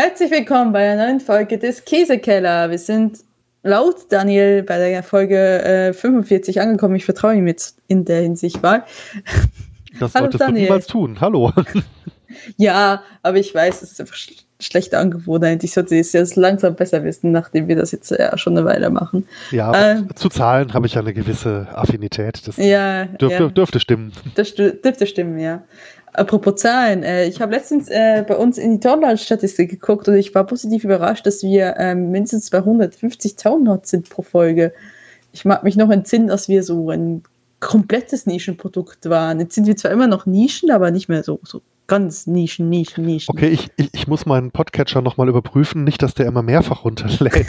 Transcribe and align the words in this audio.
Herzlich 0.00 0.30
willkommen 0.30 0.72
bei 0.72 0.92
einer 0.92 1.06
neuen 1.06 1.18
Folge 1.18 1.58
des 1.58 1.84
Käsekeller. 1.84 2.70
Wir 2.70 2.78
sind 2.78 3.18
laut 3.64 3.96
Daniel 4.10 4.62
bei 4.62 4.78
der 4.78 5.02
Folge 5.02 5.36
äh, 5.64 5.92
45 5.92 6.60
angekommen. 6.60 6.94
Ich 6.94 7.04
vertraue 7.04 7.34
ihm 7.34 7.48
jetzt 7.48 7.78
in 7.88 8.04
der 8.04 8.20
Hinsicht 8.20 8.62
mal. 8.62 8.84
Das 9.98 10.14
Hallo, 10.14 10.26
solltest 10.26 10.40
Daniel. 10.40 10.54
du 10.54 10.62
niemals 10.66 10.86
tun. 10.86 11.20
Hallo. 11.20 11.52
ja, 12.56 13.02
aber 13.24 13.38
ich 13.38 13.52
weiß, 13.52 13.82
es 13.82 13.90
ist 13.90 14.00
einfach 14.00 14.14
sch 14.14 14.44
schlechte 14.60 14.98
Angewohnheit. 14.98 15.62
Ich 15.64 15.72
sollte 15.72 15.96
es 15.96 16.12
jetzt 16.12 16.36
langsam 16.36 16.76
besser 16.76 17.02
wissen, 17.04 17.32
nachdem 17.32 17.66
wir 17.68 17.76
das 17.76 17.92
jetzt 17.92 18.10
ja 18.10 18.36
schon 18.38 18.56
eine 18.56 18.66
Weile 18.66 18.90
machen. 18.90 19.26
Ja, 19.50 19.92
äh, 19.92 20.02
zu 20.14 20.28
Zahlen 20.28 20.74
habe 20.74 20.86
ich 20.86 20.94
ja 20.94 21.00
eine 21.00 21.14
gewisse 21.14 21.68
Affinität. 21.74 22.46
Das 22.46 22.56
ja, 22.56 23.04
dürf, 23.04 23.32
ja. 23.32 23.48
dürfte 23.48 23.78
stimmen. 23.80 24.12
Das 24.34 24.54
dürfte 24.54 25.06
stimmen, 25.06 25.38
ja. 25.38 25.62
Apropos 26.12 26.56
Zahlen, 26.56 27.02
äh, 27.02 27.26
ich 27.26 27.40
habe 27.40 27.52
letztens 27.52 27.88
äh, 27.88 28.24
bei 28.26 28.36
uns 28.36 28.58
in 28.58 28.72
die 28.72 28.80
Download-Statistik 28.80 29.70
geguckt 29.70 30.08
und 30.08 30.16
ich 30.16 30.34
war 30.34 30.44
positiv 30.44 30.84
überrascht, 30.84 31.26
dass 31.26 31.42
wir 31.42 31.76
ähm, 31.78 32.10
mindestens 32.10 32.50
bei 32.50 32.58
150 32.58 33.36
Downloads 33.36 33.90
sind 33.90 34.08
pro 34.08 34.22
Folge. 34.22 34.72
Ich 35.32 35.44
mag 35.44 35.64
mich 35.64 35.76
noch 35.76 35.90
entsinnen, 35.90 36.28
dass 36.28 36.48
wir 36.48 36.62
so 36.62 36.90
ein 36.90 37.22
komplettes 37.60 38.26
Nischenprodukt 38.26 39.08
waren. 39.08 39.40
Jetzt 39.40 39.54
sind 39.54 39.66
wir 39.66 39.76
zwar 39.76 39.90
immer 39.90 40.06
noch 40.06 40.26
Nischen, 40.26 40.70
aber 40.70 40.90
nicht 40.90 41.08
mehr 41.08 41.22
so, 41.22 41.40
so 41.42 41.62
ganz 41.86 42.26
Nischen, 42.26 42.68
Nischen, 42.68 43.04
Nischen. 43.04 43.34
Okay, 43.34 43.48
ich, 43.48 43.68
ich, 43.76 43.88
ich 43.92 44.06
muss 44.06 44.26
meinen 44.26 44.50
Podcatcher 44.52 45.02
nochmal 45.02 45.28
überprüfen, 45.28 45.84
nicht, 45.84 46.02
dass 46.02 46.14
der 46.14 46.26
immer 46.26 46.42
mehrfach 46.42 46.84
runterlädt. 46.84 47.46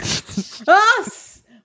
Was? 0.66 1.19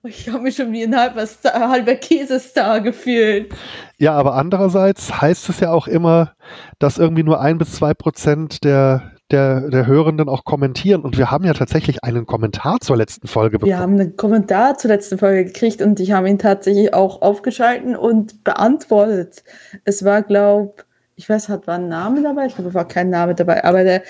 Ich 0.08 0.28
habe 0.28 0.44
mich 0.44 0.56
schon 0.56 0.72
wie 0.72 0.84
ein 0.84 0.96
halber, 0.96 1.26
Star, 1.26 1.70
halber 1.70 1.94
Käsestar 1.94 2.80
gefühlt. 2.80 3.52
Ja, 3.98 4.12
aber 4.12 4.34
andererseits 4.34 5.20
heißt 5.20 5.48
es 5.48 5.60
ja 5.60 5.72
auch 5.72 5.86
immer, 5.86 6.32
dass 6.78 6.98
irgendwie 6.98 7.22
nur 7.22 7.40
ein 7.40 7.58
bis 7.58 7.72
zwei 7.72 7.94
Prozent 7.94 8.64
der, 8.64 9.12
der, 9.30 9.70
der 9.70 9.86
Hörenden 9.86 10.28
auch 10.28 10.44
kommentieren. 10.44 11.02
Und 11.02 11.18
wir 11.18 11.30
haben 11.30 11.44
ja 11.44 11.54
tatsächlich 11.54 12.04
einen 12.04 12.26
Kommentar 12.26 12.80
zur 12.80 12.96
letzten 12.96 13.26
Folge 13.26 13.58
bekommen. 13.58 13.70
Wir 13.70 13.78
haben 13.78 13.94
einen 13.94 14.16
Kommentar 14.16 14.76
zur 14.78 14.90
letzten 14.90 15.18
Folge 15.18 15.46
gekriegt 15.46 15.82
und 15.82 15.98
ich 16.00 16.12
habe 16.12 16.28
ihn 16.28 16.38
tatsächlich 16.38 16.94
auch 16.94 17.22
aufgeschalten 17.22 17.96
und 17.96 18.44
beantwortet. 18.44 19.44
Es 19.84 20.04
war, 20.04 20.22
glaube 20.22 20.74
ich, 20.76 20.86
ich 21.16 21.28
weiß, 21.28 21.48
hat 21.48 21.66
war 21.66 21.76
ein 21.76 21.88
Name 21.88 22.22
dabei, 22.22 22.46
ich 22.46 22.54
glaube, 22.54 22.74
war 22.74 22.86
kein 22.86 23.08
Name 23.08 23.34
dabei, 23.34 23.64
aber 23.64 23.84
der, 23.84 24.02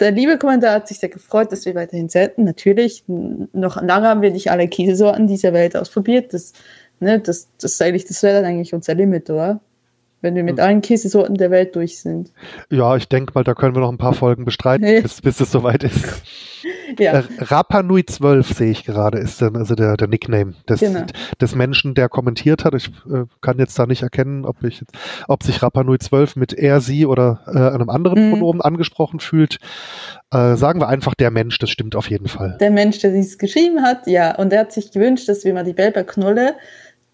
der 0.00 0.10
liebe 0.12 0.38
Kommentar 0.38 0.74
hat 0.74 0.88
sich 0.88 0.98
sehr 0.98 1.10
gefreut, 1.10 1.52
dass 1.52 1.66
wir 1.66 1.74
weiterhin 1.74 2.08
senden. 2.08 2.44
Natürlich, 2.44 3.04
noch 3.06 3.80
lange 3.82 4.08
haben 4.08 4.22
wir 4.22 4.30
nicht 4.30 4.50
alle 4.50 4.66
Käsesorten 4.66 5.26
dieser 5.26 5.52
Welt 5.52 5.76
ausprobiert. 5.76 6.32
Das, 6.32 6.54
ne, 7.00 7.20
das, 7.20 7.50
das, 7.60 7.80
eigentlich, 7.82 8.06
das 8.06 8.22
wäre 8.22 8.36
dann 8.40 8.46
eigentlich 8.46 8.72
unser 8.72 8.94
Limit, 8.94 9.28
oder? 9.28 9.60
Wenn 10.24 10.34
wir 10.34 10.42
mit 10.42 10.58
allen 10.58 10.80
Käsesorten 10.80 11.36
der 11.36 11.50
Welt 11.50 11.76
durch 11.76 12.00
sind. 12.00 12.32
Ja, 12.70 12.96
ich 12.96 13.08
denke 13.08 13.32
mal, 13.34 13.44
da 13.44 13.52
können 13.52 13.74
wir 13.74 13.80
noch 13.80 13.92
ein 13.92 13.98
paar 13.98 14.14
Folgen 14.14 14.46
bestreiten, 14.46 15.02
bis, 15.02 15.20
bis 15.20 15.38
es 15.38 15.52
soweit 15.52 15.84
ist. 15.84 16.22
Ja. 16.98 17.12
Äh, 17.12 17.22
Rapa 17.38 17.82
Nui 17.82 18.04
12 18.04 18.56
sehe 18.56 18.70
ich 18.70 18.84
gerade, 18.84 19.18
ist 19.18 19.42
dann 19.42 19.56
also 19.56 19.74
der, 19.74 19.96
der 19.96 20.08
Nickname 20.08 20.54
des, 20.68 20.80
genau. 20.80 21.04
des 21.40 21.54
Menschen, 21.54 21.94
der 21.94 22.08
kommentiert 22.08 22.64
hat. 22.64 22.74
Ich 22.74 22.88
äh, 23.10 23.24
kann 23.40 23.58
jetzt 23.58 23.78
da 23.78 23.86
nicht 23.86 24.02
erkennen, 24.02 24.44
ob, 24.44 24.62
ich, 24.62 24.82
ob 25.28 25.42
sich 25.42 25.62
Rapa 25.62 25.84
Nui 25.84 25.98
12 25.98 26.36
mit 26.36 26.52
er, 26.52 26.80
sie 26.80 27.04
oder 27.04 27.40
äh, 27.46 27.74
einem 27.74 27.90
anderen 27.90 28.26
mhm. 28.26 28.30
Pronomen 28.30 28.60
angesprochen 28.62 29.20
fühlt. 29.20 29.58
Äh, 30.30 30.56
sagen 30.56 30.80
wir 30.80 30.88
einfach 30.88 31.14
der 31.14 31.30
Mensch, 31.30 31.58
das 31.58 31.70
stimmt 31.70 31.96
auf 31.96 32.08
jeden 32.08 32.28
Fall. 32.28 32.56
Der 32.60 32.70
Mensch, 32.70 32.98
der 33.00 33.12
dies 33.12 33.38
geschrieben 33.38 33.82
hat, 33.82 34.06
ja. 34.06 34.34
Und 34.36 34.52
er 34.52 34.60
hat 34.60 34.72
sich 34.72 34.90
gewünscht, 34.90 35.28
dass 35.28 35.44
wir 35.44 35.52
mal 35.54 35.64
die 35.64 35.74
Belberknolle 35.74 36.54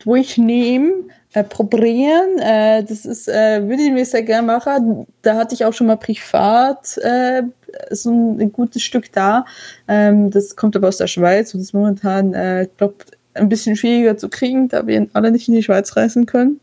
durchnehmen, 0.01 1.11
äh, 1.33 1.45
probieren. 1.45 2.39
Äh, 2.39 2.83
das 2.85 3.05
ist, 3.05 3.29
äh, 3.29 3.67
würde 3.67 3.83
ich 3.83 3.93
mir 3.93 4.05
sehr 4.05 4.23
gerne 4.23 4.47
machen. 4.47 5.07
Da 5.23 5.37
hatte 5.37 5.55
ich 5.55 5.65
auch 5.65 5.73
schon 5.73 5.87
mal 5.87 5.97
privat 5.97 6.99
äh, 6.99 7.43
so 7.91 8.11
ein, 8.11 8.53
gutes 8.53 8.83
Stück 8.83 9.13
da. 9.13 9.45
Ähm, 9.87 10.31
das 10.31 10.57
kommt 10.57 10.75
aber 10.77 10.89
aus 10.89 10.97
der 10.97 11.07
Schweiz 11.07 11.55
und 11.55 11.61
ist 11.61 11.73
momentan, 11.73 12.35
äh, 12.35 12.67
glaube 12.77 12.97
ein 13.35 13.49
bisschen 13.49 13.77
schwieriger 13.77 14.17
zu 14.17 14.29
kriegen, 14.29 14.69
da 14.69 14.87
wir 14.87 15.07
alle 15.13 15.31
nicht 15.31 15.49
in 15.49 15.55
die 15.55 15.63
Schweiz 15.63 15.97
reisen 15.97 16.27
können. 16.27 16.61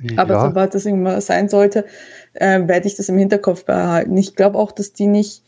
Ja. 0.00 0.22
Aber 0.22 0.40
sobald 0.40 0.74
das 0.74 0.86
irgendwann 0.86 1.20
sein 1.20 1.48
sollte, 1.48 1.84
äh, 2.34 2.60
werde 2.68 2.86
ich 2.86 2.94
das 2.94 3.08
im 3.08 3.18
Hinterkopf 3.18 3.64
behalten. 3.64 4.16
Ich 4.16 4.36
glaube 4.36 4.58
auch, 4.58 4.70
dass 4.70 4.92
die 4.92 5.08
nicht 5.08 5.42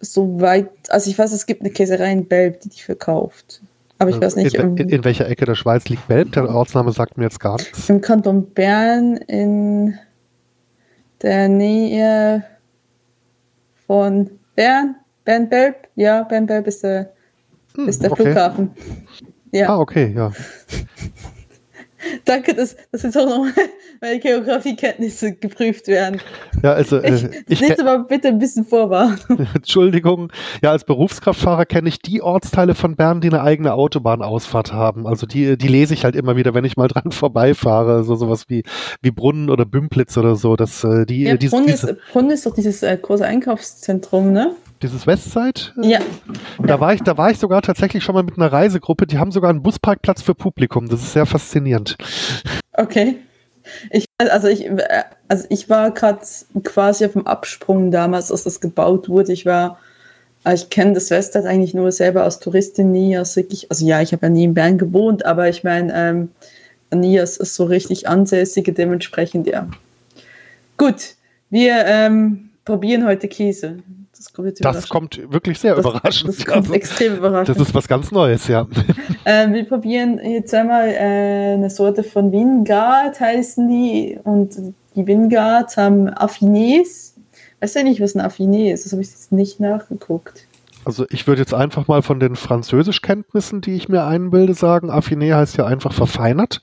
so 0.00 0.40
weit, 0.40 0.68
also 0.88 1.10
ich 1.10 1.18
weiß, 1.18 1.32
es 1.32 1.46
gibt 1.46 1.62
eine 1.62 1.70
Käserei 1.70 2.12
in 2.12 2.26
Belb, 2.26 2.60
die 2.60 2.68
die 2.68 2.82
verkauft. 2.82 3.60
Aber 3.98 4.10
ich 4.10 4.20
weiß 4.20 4.36
nicht. 4.36 4.54
In, 4.54 4.76
in, 4.76 4.88
in, 4.88 5.04
welcher 5.04 5.28
Ecke 5.28 5.44
der 5.44 5.54
Schweiz 5.54 5.88
liegt 5.88 6.06
Belb? 6.06 6.32
Der 6.32 6.48
Ortsname 6.48 6.92
sagt 6.92 7.16
mir 7.18 7.24
jetzt 7.24 7.40
gar 7.40 7.56
nichts. 7.56 7.88
Im 7.88 8.00
Kanton 8.00 8.50
Bern 8.52 9.16
in 9.16 9.98
der 11.22 11.48
Nähe 11.48 12.44
von 13.86 14.30
Bern. 14.54 14.96
Bern-Belb? 15.24 15.88
Ja, 15.94 16.22
Bern-Belb 16.22 16.66
ist 16.68 16.82
der, 16.82 17.12
hm, 17.74 17.86
ist 17.86 18.02
der 18.02 18.12
okay. 18.12 18.22
Flughafen. 18.22 18.70
Ja. 19.52 19.68
Ah, 19.68 19.78
okay, 19.78 20.14
ja. 20.16 20.32
Danke, 22.24 22.54
dass, 22.54 22.76
dass 22.92 23.02
jetzt 23.02 23.16
auch 23.18 23.26
noch 23.26 23.46
meine 24.00 24.18
Geografiekenntnisse 24.20 25.34
geprüft 25.34 25.88
werden. 25.88 26.20
Ja, 26.62 26.72
also 26.72 26.98
äh, 26.98 27.30
ich, 27.48 27.62
ich 27.62 27.80
aber 27.80 28.04
bitte 28.04 28.28
ein 28.28 28.38
bisschen 28.38 28.64
vorwarnen. 28.64 29.18
Entschuldigung. 29.54 30.32
Ja, 30.62 30.70
als 30.70 30.84
Berufskraftfahrer 30.84 31.66
kenne 31.66 31.88
ich 31.88 32.00
die 32.00 32.22
Ortsteile 32.22 32.74
von 32.74 32.96
Bern, 32.96 33.20
die 33.20 33.28
eine 33.28 33.42
eigene 33.42 33.74
Autobahnausfahrt 33.74 34.72
haben. 34.72 35.06
Also 35.06 35.26
die, 35.26 35.56
die 35.56 35.68
lese 35.68 35.94
ich 35.94 36.04
halt 36.04 36.16
immer 36.16 36.36
wieder, 36.36 36.54
wenn 36.54 36.64
ich 36.64 36.76
mal 36.76 36.88
dran 36.88 37.12
vorbeifahre. 37.12 38.04
So 38.04 38.14
sowas 38.14 38.44
wie, 38.48 38.62
wie 39.02 39.10
Brunnen 39.10 39.50
oder 39.50 39.64
Bümplitz 39.64 40.16
oder 40.16 40.36
so. 40.36 40.56
Das, 40.56 40.84
äh, 40.84 41.04
die, 41.06 41.24
ja, 41.24 41.36
diese, 41.36 41.56
Brunnen, 41.56 41.68
ist, 41.68 41.86
Brunnen 42.12 42.30
ist 42.30 42.46
doch 42.46 42.54
dieses 42.54 42.82
äh, 42.82 42.96
große 42.96 43.24
Einkaufszentrum, 43.24 44.32
ne? 44.32 44.54
Dieses 44.82 45.06
Westside. 45.06 45.72
Ja. 45.80 46.00
Da 46.62 46.80
war 46.80 46.94
ich, 46.94 47.02
da 47.02 47.16
war 47.16 47.30
ich 47.30 47.38
sogar 47.38 47.62
tatsächlich 47.62 48.04
schon 48.04 48.14
mal 48.14 48.22
mit 48.22 48.36
einer 48.36 48.52
Reisegruppe. 48.52 49.06
Die 49.06 49.18
haben 49.18 49.32
sogar 49.32 49.50
einen 49.50 49.62
Busparkplatz 49.62 50.22
für 50.22 50.34
Publikum. 50.34 50.88
Das 50.88 51.00
ist 51.02 51.12
sehr 51.12 51.26
faszinierend. 51.26 51.96
Okay. 52.72 53.16
Ich, 53.90 54.06
also 54.18 54.48
ich, 54.48 54.70
also 55.28 55.44
ich 55.50 55.68
war 55.68 55.90
gerade 55.90 56.20
quasi 56.64 57.04
auf 57.04 57.12
dem 57.12 57.26
Absprung 57.26 57.90
damals, 57.90 58.32
als 58.32 58.44
das 58.44 58.60
gebaut 58.60 59.08
wurde. 59.08 59.32
Ich 59.32 59.44
war, 59.46 59.78
ich 60.52 60.70
kenne 60.70 60.94
das 60.94 61.10
Westside 61.10 61.48
eigentlich 61.48 61.74
nur 61.74 61.92
selber 61.92 62.24
als 62.24 62.40
Touristin 62.40 62.92
nie, 62.92 63.16
als 63.16 63.36
wirklich, 63.36 63.70
also 63.70 63.86
ja, 63.86 64.00
ich 64.00 64.12
habe 64.12 64.26
ja 64.26 64.30
nie 64.30 64.44
in 64.44 64.54
Bern 64.54 64.78
gewohnt, 64.78 65.26
aber 65.26 65.48
ich 65.48 65.64
meine, 65.64 65.92
ähm, 65.94 66.30
nie 66.94 67.20
als, 67.20 67.38
als 67.38 67.54
so 67.54 67.64
richtig 67.64 68.08
ansässige, 68.08 68.72
dementsprechend, 68.72 69.46
ja. 69.46 69.68
Gut, 70.78 71.16
wir 71.50 71.84
ähm, 71.86 72.50
probieren 72.64 73.06
heute 73.06 73.28
Käse. 73.28 73.78
Das 74.18 74.32
kommt, 74.32 74.64
das 74.64 74.88
kommt 74.88 75.32
wirklich 75.32 75.60
sehr 75.60 75.76
das, 75.76 75.84
überraschend. 75.84 76.28
Das 76.28 76.44
kommt 76.44 76.56
also, 76.58 76.74
extrem 76.74 77.16
überraschend. 77.16 77.56
Das 77.56 77.68
ist 77.68 77.74
was 77.74 77.86
ganz 77.86 78.10
Neues, 78.10 78.48
ja. 78.48 78.66
Äh, 79.24 79.52
wir 79.52 79.64
probieren 79.64 80.18
jetzt 80.24 80.54
einmal 80.54 80.88
äh, 80.88 81.52
eine 81.52 81.68
Sorte 81.68 82.02
von 82.02 82.32
Wingard, 82.32 83.20
heißen 83.20 83.68
die. 83.68 84.18
Und 84.24 84.56
die 84.94 85.06
Wingards 85.06 85.76
haben 85.76 86.08
Affinés. 86.08 87.12
Weißt 87.60 87.76
du 87.76 87.84
nicht, 87.84 88.00
was 88.00 88.14
ein 88.14 88.22
Affiné 88.22 88.72
ist? 88.72 88.86
Das 88.86 88.92
habe 88.92 89.02
ich 89.02 89.08
jetzt 89.08 89.32
nicht 89.32 89.60
nachgeguckt. 89.60 90.46
Also 90.84 91.04
ich 91.10 91.26
würde 91.26 91.42
jetzt 91.42 91.52
einfach 91.52 91.86
mal 91.88 92.00
von 92.00 92.20
den 92.20 92.36
Französischkenntnissen, 92.36 93.60
die 93.60 93.74
ich 93.74 93.90
mir 93.90 94.04
einbilde, 94.04 94.54
sagen, 94.54 94.90
Affiné 94.90 95.34
heißt 95.34 95.58
ja 95.58 95.66
einfach 95.66 95.92
verfeinert. 95.92 96.62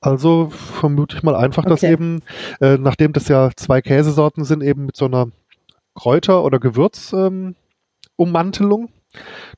Also 0.00 0.50
vermute 0.50 1.16
ich 1.16 1.22
mal 1.22 1.36
einfach, 1.36 1.62
okay. 1.62 1.70
dass 1.70 1.82
eben, 1.82 2.22
äh, 2.60 2.76
nachdem 2.76 3.12
das 3.12 3.28
ja 3.28 3.50
zwei 3.56 3.80
Käsesorten 3.80 4.44
sind, 4.44 4.62
eben 4.62 4.86
mit 4.86 4.96
so 4.96 5.06
einer 5.06 5.28
Kräuter- 5.94 6.44
oder 6.44 6.58
Gewürzummantelung. 6.58 7.54
Ähm, 8.18 8.88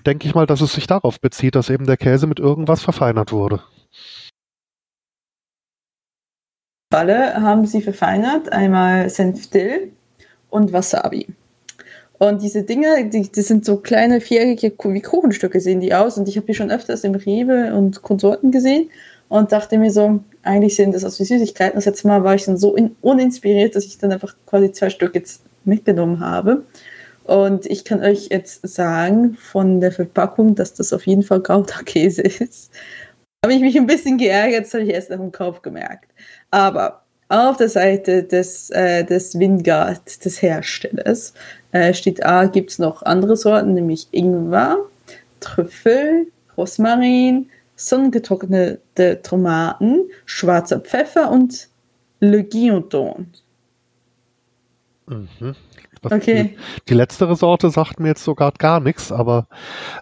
denke 0.05 0.29
ich 0.29 0.35
mal, 0.35 0.47
dass 0.47 0.61
es 0.61 0.73
sich 0.75 0.87
darauf 0.87 1.21
bezieht, 1.21 1.55
dass 1.55 1.71
eben 1.71 1.87
der 1.87 1.97
Käse 1.97 2.27
mit 2.27 2.39
irgendwas 2.39 2.83
verfeinert 2.83 3.33
wurde. 3.33 3.63
Falle 6.93 7.35
haben 7.43 7.67
sie 7.67 7.81
verfeinert, 7.83 8.53
einmal 8.53 9.11
Senfdill 9.11 9.93
und 10.51 10.73
Wasabi. 10.73 11.27
Und 12.19 12.43
diese 12.43 12.63
Dinge, 12.63 13.09
die, 13.11 13.31
die 13.31 13.43
sind 13.43 13.65
so 13.65 13.77
kleine 13.79 14.21
viereckige 14.21 14.77
wie 14.93 15.03
Kuchenstücke 15.03 15.61
sehen 15.61 15.81
die 15.81 15.95
aus. 15.95 16.17
Und 16.17 16.29
ich 16.29 16.37
habe 16.37 16.47
die 16.47 16.55
schon 16.55 16.71
öfters 16.71 17.05
im 17.05 17.15
Rewe 17.15 17.75
und 17.75 18.03
Konsorten 18.03 18.53
gesehen 18.53 18.91
und 19.29 19.53
dachte 19.53 19.77
mir 19.79 19.91
so, 19.91 20.21
eigentlich 20.43 20.77
sehen 20.77 20.93
das 20.93 21.05
aus 21.05 21.21
wie 21.21 21.25
Süßigkeiten. 21.25 21.75
Das 21.75 21.85
letzte 21.85 22.09
Mal 22.09 22.25
war 22.25 22.35
ich 22.35 22.45
dann 22.45 22.57
so 22.57 22.75
in, 22.75 22.97
uninspiriert, 23.03 23.77
dass 23.77 23.85
ich 23.85 23.99
dann 23.99 24.13
einfach 24.13 24.35
quasi 24.47 24.73
zwei 24.73 24.89
Stück 24.89 25.15
jetzt 25.15 25.43
mitgenommen 25.67 26.21
habe. 26.21 26.65
Und 27.25 27.67
ich 27.67 27.85
kann 27.85 28.03
euch 28.03 28.29
jetzt 28.31 28.67
sagen 28.67 29.35
von 29.35 29.81
der 29.81 29.93
Verpackung, 29.93 30.55
dass 30.55 30.75
das 30.75 30.93
auf 30.93 31.07
jeden 31.07 31.23
Fall 31.23 31.41
Gouda-Käse 31.41 32.23
ist. 32.23 32.71
Habe 33.45 33.55
ich 33.55 33.61
mich 33.61 33.77
ein 33.77 33.87
bisschen 33.87 34.19
geärgert, 34.19 34.65
das 34.65 34.75
habe 34.75 34.85
ich 34.85 34.91
erst 34.91 35.11
nach 35.11 35.19
dem 35.19 35.33
Kauf 35.33 35.63
gemerkt. 35.63 36.11
Aber 36.51 37.03
auf 37.29 37.57
der 37.57 37.69
Seite 37.69 38.23
des, 38.23 38.71
äh, 38.71 39.05
des 39.05 39.39
Wingard, 39.39 40.25
des 40.25 40.41
Herstellers, 40.41 41.35
äh, 41.73 41.93
steht 41.93 42.25
A, 42.25 42.47
gibt 42.47 42.71
es 42.71 42.79
noch 42.79 43.03
andere 43.03 43.37
Sorten, 43.37 43.75
nämlich 43.75 44.09
Ingwer, 44.13 44.79
Trüffel, 45.41 46.29
Rosmarin, 46.57 47.49
sonnengetrocknete 47.75 49.21
Tomaten, 49.23 50.09
schwarzer 50.25 50.81
Pfeffer 50.81 51.31
und 51.31 51.69
Le 52.21 52.45
Guillauton. 52.45 53.27
Mhm. 55.09 55.55
okay. 56.03 56.57
Die, 56.57 56.85
die, 56.89 56.95
letztere 56.95 57.37
Sorte 57.37 57.71
sagt 57.71 58.01
mir 58.01 58.09
jetzt 58.09 58.25
sogar 58.25 58.53
gar 58.53 58.81
nichts, 58.81 59.13
aber. 59.13 59.47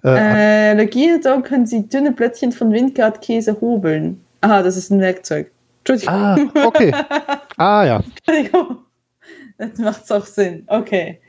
Äh, 0.02 0.08
äh, 0.08 0.70
Allergienedog 0.70 1.44
können 1.44 1.66
Sie 1.66 1.88
dünne 1.88 2.12
Plättchen 2.12 2.52
von 2.52 2.72
Windgard-Käse 2.72 3.60
hobeln. 3.60 4.24
Aha, 4.40 4.62
das 4.62 4.76
ist 4.76 4.90
ein 4.90 5.00
Werkzeug. 5.00 5.50
Entschuldigung. 5.80 6.14
Ah, 6.14 6.66
okay. 6.66 6.92
ah, 7.56 7.84
ja. 7.84 8.02
Jetzt 9.58 9.78
macht 9.78 10.10
auch 10.10 10.26
Sinn. 10.26 10.64
Okay. 10.66 11.20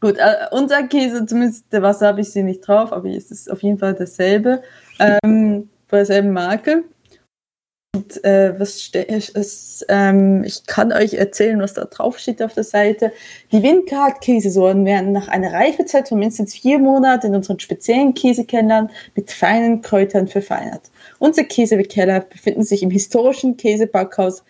Gut, 0.00 0.16
äh, 0.18 0.46
unser 0.52 0.84
Käse, 0.84 1.26
zumindest 1.26 1.72
der 1.72 1.82
Wasabi 1.82 2.20
ist 2.20 2.32
hier 2.32 2.44
nicht 2.44 2.60
drauf, 2.60 2.92
aber 2.92 3.08
es 3.08 3.30
ist 3.30 3.50
auf 3.50 3.62
jeden 3.62 3.78
Fall 3.78 3.94
dasselbe. 3.94 4.62
Ähm, 5.00 5.68
bei 5.88 5.98
derselben 5.98 6.32
Marke. 6.32 6.84
Und 7.98 8.24
äh, 8.24 8.58
was 8.60 8.90
ist, 8.94 9.84
ähm, 9.88 10.44
ich 10.44 10.66
kann 10.66 10.92
euch 10.92 11.14
erzählen, 11.14 11.60
was 11.60 11.74
da 11.74 11.84
drauf 11.84 12.20
steht 12.20 12.40
auf 12.42 12.54
der 12.54 12.62
Seite. 12.62 13.12
Die 13.50 13.60
Windgard-Käsesorten 13.60 14.84
werden 14.84 15.10
nach 15.10 15.26
einer 15.26 15.52
Reifezeit 15.52 16.08
von 16.08 16.20
mindestens 16.20 16.54
vier 16.54 16.78
Monaten 16.78 17.26
in 17.28 17.34
unseren 17.34 17.58
speziellen 17.58 18.14
Käsekellern 18.14 18.88
mit 19.16 19.32
feinen 19.32 19.82
Kräutern 19.82 20.28
verfeinert. 20.28 20.92
Unser 21.18 21.42
Käsekeller 21.42 22.20
befinden 22.20 22.62
sich 22.62 22.84
im 22.84 22.90
historischen 22.90 23.56
Käsebackhaus 23.56 24.44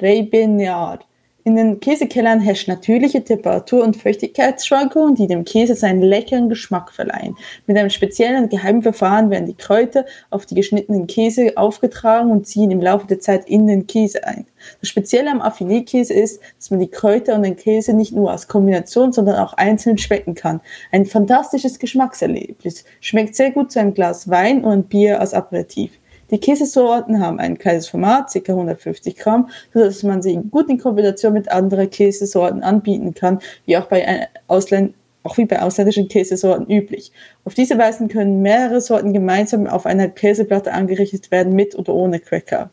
Rebenard 0.00 1.04
in 1.44 1.56
den 1.56 1.80
Käsekellern 1.80 2.40
herrscht 2.40 2.68
natürliche 2.68 3.24
Temperatur- 3.24 3.82
und 3.82 3.96
Feuchtigkeitsschwankungen, 3.96 5.16
die 5.16 5.26
dem 5.26 5.44
Käse 5.44 5.74
seinen 5.74 6.00
leckeren 6.00 6.48
Geschmack 6.48 6.92
verleihen. 6.92 7.36
Mit 7.66 7.76
einem 7.76 7.90
speziellen 7.90 8.48
geheimen 8.48 8.82
Verfahren 8.82 9.30
werden 9.30 9.46
die 9.46 9.56
Kräuter 9.56 10.04
auf 10.30 10.46
die 10.46 10.54
geschnittenen 10.54 11.06
Käse 11.06 11.52
aufgetragen 11.56 12.30
und 12.30 12.46
ziehen 12.46 12.70
im 12.70 12.80
Laufe 12.80 13.06
der 13.08 13.18
Zeit 13.18 13.48
in 13.48 13.66
den 13.66 13.88
Käse 13.88 14.24
ein. 14.24 14.46
Das 14.80 14.88
Spezielle 14.88 15.30
am 15.32 15.42
Affiné-Käse 15.42 16.14
ist, 16.14 16.40
dass 16.58 16.70
man 16.70 16.78
die 16.78 16.88
Kräuter 16.88 17.34
und 17.34 17.42
den 17.42 17.56
Käse 17.56 17.92
nicht 17.92 18.12
nur 18.12 18.30
als 18.30 18.46
Kombination, 18.46 19.12
sondern 19.12 19.36
auch 19.36 19.54
einzeln 19.54 19.98
schmecken 19.98 20.34
kann. 20.34 20.60
Ein 20.92 21.06
fantastisches 21.06 21.80
Geschmackserlebnis. 21.80 22.84
Schmeckt 23.00 23.34
sehr 23.34 23.50
gut 23.50 23.72
zu 23.72 23.80
einem 23.80 23.94
Glas 23.94 24.28
Wein 24.28 24.64
und 24.64 24.88
Bier 24.88 25.20
als 25.20 25.34
Aperitif. 25.34 25.90
Die 26.32 26.40
Käsesorten 26.40 27.20
haben 27.20 27.38
ein 27.38 27.58
kleines 27.58 27.88
Format, 27.88 28.32
ca. 28.32 28.52
150 28.52 29.16
Gramm, 29.16 29.50
sodass 29.72 30.02
man 30.02 30.22
sie 30.22 30.34
gut 30.50 30.68
in 30.70 30.78
Kombination 30.78 31.34
mit 31.34 31.50
anderen 31.52 31.90
Käsesorten 31.90 32.62
anbieten 32.62 33.14
kann, 33.14 33.38
wie 33.66 33.76
auch 33.76 33.86
bei 33.86 34.28
Ausländ 34.48 34.94
auch 35.24 35.36
wie 35.38 35.44
bei 35.44 35.62
ausländischen 35.62 36.08
Käsesorten 36.08 36.66
üblich. 36.68 37.12
Auf 37.44 37.54
diese 37.54 37.78
Weise 37.78 38.08
können 38.08 38.42
mehrere 38.42 38.80
Sorten 38.80 39.12
gemeinsam 39.12 39.68
auf 39.68 39.86
einer 39.86 40.08
Käseplatte 40.08 40.72
angerichtet 40.72 41.30
werden, 41.30 41.54
mit 41.54 41.76
oder 41.76 41.94
ohne 41.94 42.18
Cracker. 42.18 42.70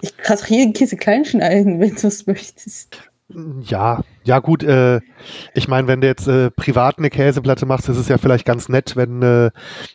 Ich 0.00 0.16
kann 0.16 0.38
auch 0.38 0.46
jeden 0.46 0.72
Käse 0.72 0.96
klein 0.96 1.24
schneiden, 1.24 1.80
wenn 1.80 1.96
du 1.96 2.06
es 2.06 2.26
möchtest. 2.28 3.11
Ja, 3.62 4.02
ja 4.24 4.38
gut, 4.38 4.62
äh, 4.62 5.00
ich 5.54 5.68
meine, 5.68 5.88
wenn 5.88 6.00
du 6.00 6.06
jetzt 6.06 6.28
äh, 6.28 6.50
privat 6.50 6.98
eine 6.98 7.10
Käseplatte 7.10 7.66
machst, 7.66 7.88
ist 7.88 7.96
es 7.96 8.08
ja 8.08 8.18
vielleicht 8.18 8.44
ganz 8.44 8.68
nett, 8.68 8.96
wenn 8.96 9.22
äh, 9.22 9.50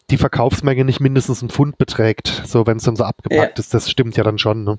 die 0.09 0.17
Verkaufsmenge 0.17 0.83
nicht 0.83 0.99
mindestens 0.99 1.41
einen 1.41 1.49
Pfund 1.49 1.77
beträgt, 1.77 2.43
so 2.45 2.67
wenn 2.67 2.77
es 2.77 2.83
dann 2.83 2.95
so 2.95 3.03
abgepackt 3.03 3.57
ja. 3.57 3.61
ist, 3.61 3.73
das 3.73 3.89
stimmt 3.89 4.17
ja 4.17 4.23
dann 4.23 4.37
schon. 4.37 4.63
Ne? 4.63 4.77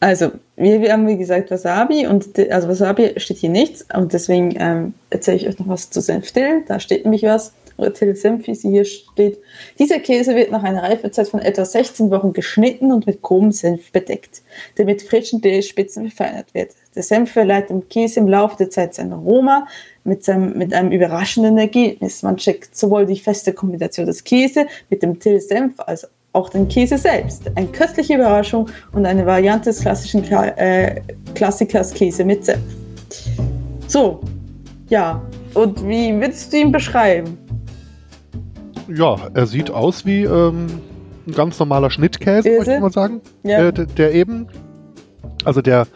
Also, 0.00 0.32
wir, 0.56 0.82
wir, 0.82 0.92
haben 0.92 1.06
wie 1.06 1.16
gesagt 1.16 1.50
Wasabi 1.50 2.06
und 2.06 2.38
also 2.50 2.68
Wasabi 2.68 3.14
steht 3.16 3.38
hier 3.38 3.50
nichts 3.50 3.86
und 3.94 4.12
deswegen 4.12 4.54
ähm, 4.58 4.94
erzähle 5.10 5.38
ich 5.38 5.48
euch 5.48 5.58
noch 5.58 5.68
was 5.68 5.90
zu 5.90 6.00
Senfdill, 6.00 6.62
da 6.66 6.78
steht 6.80 7.04
nämlich 7.04 7.22
was 7.22 7.54
oder 7.76 7.92
Senf, 8.14 8.46
wie 8.46 8.54
sie 8.54 8.70
hier 8.70 8.84
steht. 8.84 9.38
Dieser 9.78 9.98
Käse 9.98 10.34
wird 10.34 10.50
nach 10.50 10.62
einer 10.62 10.82
Reifezeit 10.82 11.28
von 11.28 11.40
etwa 11.40 11.64
16 11.64 12.10
Wochen 12.10 12.32
geschnitten 12.32 12.92
und 12.92 13.06
mit 13.06 13.22
grobem 13.22 13.52
Senf 13.52 13.90
bedeckt, 13.92 14.42
der 14.78 14.84
mit 14.84 15.02
frischen 15.02 15.40
Dillspitzen 15.40 16.10
verfeinert 16.10 16.54
wird. 16.54 16.70
Der 16.94 17.02
Senf 17.02 17.32
verleiht 17.32 17.70
dem 17.70 17.88
Käse 17.88 18.20
im 18.20 18.28
Laufe 18.28 18.56
der 18.56 18.70
Zeit 18.70 18.94
sein 18.94 19.12
Aroma 19.12 19.66
mit, 20.04 20.24
seinem, 20.24 20.56
mit 20.56 20.72
einem 20.72 20.92
überraschenden 20.92 21.58
Ergebnis. 21.58 22.22
Man 22.22 22.36
checkt 22.36 22.76
sowohl 22.76 23.06
die 23.06 23.18
feste 23.18 23.52
Kombination 23.52 24.06
des 24.06 24.22
Käse 24.22 24.66
mit 24.90 25.02
dem 25.02 25.18
Dill-Senf 25.18 25.74
als 25.78 26.08
auch 26.32 26.50
den 26.50 26.68
Käse 26.68 26.98
selbst. 26.98 27.42
Eine 27.54 27.68
köstliche 27.68 28.14
Überraschung 28.14 28.68
und 28.92 29.06
eine 29.06 29.24
Variante 29.24 29.70
des 29.70 29.80
klassischen 29.80 30.24
äh, 30.24 31.00
Klassikers 31.34 31.94
Käse 31.94 32.24
mit 32.24 32.44
Senf. 32.44 32.60
So, 33.86 34.20
ja. 34.88 35.22
Und 35.54 35.86
wie 35.86 36.12
würdest 36.20 36.52
du 36.52 36.56
ihn 36.58 36.72
beschreiben? 36.72 37.38
Ja, 38.88 39.16
er 39.32 39.46
sieht 39.46 39.70
aus 39.70 40.04
wie 40.04 40.24
ähm, 40.24 40.66
ein 41.26 41.32
ganz 41.32 41.58
normaler 41.58 41.90
Schnittkäse, 41.90 42.48
würde 42.48 42.74
ich 42.74 42.80
mal 42.80 42.92
sagen. 42.92 43.20
Ja. 43.42 43.68
Äh, 43.68 43.72
der 43.72 44.14
eben, 44.14 44.48
also 45.44 45.62
der, 45.62 45.86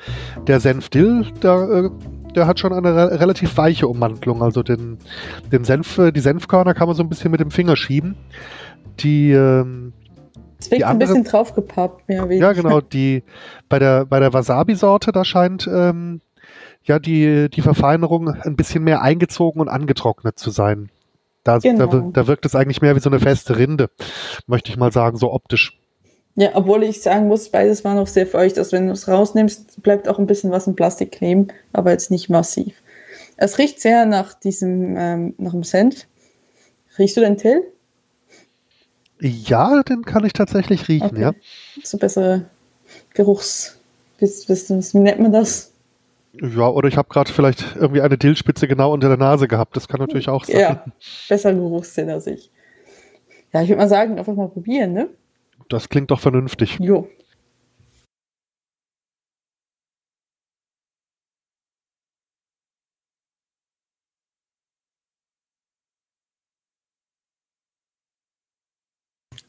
der 0.46 0.60
Senfdill, 0.60 1.26
der, 1.42 1.54
äh, 1.54 1.90
der 2.34 2.46
hat 2.46 2.60
schon 2.60 2.72
eine 2.72 2.94
re 2.94 3.20
relativ 3.20 3.56
weiche 3.56 3.88
Ummantelung. 3.88 4.42
Also 4.42 4.62
den, 4.62 4.98
den 5.52 5.64
Senf, 5.64 5.98
äh, 5.98 6.12
die 6.12 6.20
Senfkörner 6.20 6.74
kann 6.74 6.88
man 6.88 6.96
so 6.96 7.02
ein 7.02 7.08
bisschen 7.08 7.30
mit 7.30 7.40
dem 7.40 7.50
Finger 7.50 7.76
schieben. 7.76 8.16
Die, 9.00 9.32
ähm, 9.32 9.92
es 10.58 10.70
wirkt 10.70 10.84
ein 10.84 10.98
bisschen 10.98 11.24
draufgepappt, 11.24 12.08
mehr 12.08 12.26
Ja, 12.32 12.52
genau. 12.52 12.80
Die, 12.80 13.22
bei 13.68 13.78
der, 13.78 14.06
bei 14.06 14.18
der 14.18 14.32
Wasabi-Sorte, 14.32 15.12
da 15.12 15.24
scheint 15.24 15.68
ähm, 15.72 16.20
ja 16.82 16.98
die, 16.98 17.48
die 17.48 17.62
Verfeinerung 17.62 18.28
ein 18.28 18.56
bisschen 18.56 18.82
mehr 18.82 19.02
eingezogen 19.02 19.60
und 19.60 19.68
angetrocknet 19.68 20.38
zu 20.38 20.50
sein. 20.50 20.90
Da, 21.48 21.58
genau. 21.58 21.86
da, 21.86 22.10
da 22.12 22.26
wirkt 22.26 22.44
es 22.44 22.54
eigentlich 22.54 22.82
mehr 22.82 22.94
wie 22.94 23.00
so 23.00 23.08
eine 23.08 23.20
feste 23.20 23.56
Rinde, 23.56 23.88
möchte 24.46 24.70
ich 24.70 24.76
mal 24.76 24.92
sagen, 24.92 25.16
so 25.16 25.32
optisch. 25.32 25.78
Ja, 26.36 26.50
obwohl 26.52 26.82
ich 26.82 27.00
sagen 27.00 27.26
muss, 27.26 27.48
beides 27.48 27.84
war 27.84 27.94
noch 27.94 28.06
sehr 28.06 28.26
feucht. 28.26 28.58
Also 28.58 28.72
wenn 28.72 28.86
du 28.86 28.92
es 28.92 29.08
rausnimmst, 29.08 29.82
bleibt 29.82 30.08
auch 30.08 30.18
ein 30.18 30.26
bisschen 30.26 30.50
was 30.50 30.66
im 30.66 30.76
Plastik 30.76 31.12
kleben, 31.12 31.48
aber 31.72 31.90
jetzt 31.90 32.10
nicht 32.10 32.28
massiv. 32.28 32.74
Es 33.38 33.56
riecht 33.56 33.80
sehr 33.80 34.04
nach 34.04 34.34
diesem, 34.34 34.94
ähm, 34.98 35.34
nach 35.38 35.52
dem 35.52 35.64
Senf. 35.64 36.06
Riechst 36.98 37.16
du 37.16 37.22
den 37.22 37.38
Till? 37.38 37.62
Ja, 39.20 39.82
den 39.82 40.04
kann 40.04 40.24
ich 40.26 40.34
tatsächlich 40.34 40.86
riechen, 40.88 41.12
okay. 41.12 41.20
ja. 41.20 41.32
So 41.82 41.96
bessere 41.96 42.44
Geruchs... 43.14 43.76
Wie, 44.18 44.26
wie 44.26 44.98
nennt 44.98 45.20
man 45.20 45.32
das? 45.32 45.72
Ja, 46.40 46.68
oder 46.68 46.88
ich 46.88 46.96
habe 46.96 47.08
gerade 47.08 47.32
vielleicht 47.32 47.76
irgendwie 47.76 48.00
eine 48.00 48.16
Dillspitze 48.16 48.68
genau 48.68 48.92
unter 48.92 49.08
der 49.08 49.16
Nase 49.16 49.48
gehabt. 49.48 49.76
Das 49.76 49.88
kann 49.88 50.00
natürlich 50.00 50.28
auch 50.28 50.44
sein. 50.44 50.60
Ja, 50.60 50.84
besser 51.28 51.52
Geruchssinn 51.52 52.10
als 52.10 52.26
ich. 52.26 52.50
Ja, 53.52 53.62
ich 53.62 53.68
würde 53.68 53.80
mal 53.80 53.88
sagen, 53.88 54.18
einfach 54.18 54.34
mal 54.34 54.48
probieren, 54.48 54.92
ne? 54.92 55.08
Das 55.68 55.88
klingt 55.88 56.10
doch 56.10 56.20
vernünftig. 56.20 56.78
Jo. 56.80 57.08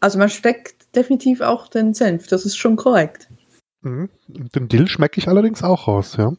Also 0.01 0.17
man 0.17 0.29
steckt 0.29 0.95
definitiv 0.95 1.41
auch 1.41 1.67
den 1.67 1.93
Senf, 1.93 2.27
das 2.27 2.45
ist 2.45 2.55
schon 2.55 2.77
korrekt. 2.77 3.27
Mhm. 3.81 4.09
Den 4.27 4.67
Dill 4.69 4.87
schmecke 4.87 5.19
ich 5.19 5.27
allerdings 5.27 5.61
auch 5.61 5.87
raus, 5.87 6.15
ja. 6.17 6.33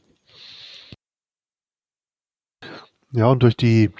Ja, 3.12 3.26
und 3.26 3.42
durch 3.42 3.56
die, 3.56 3.90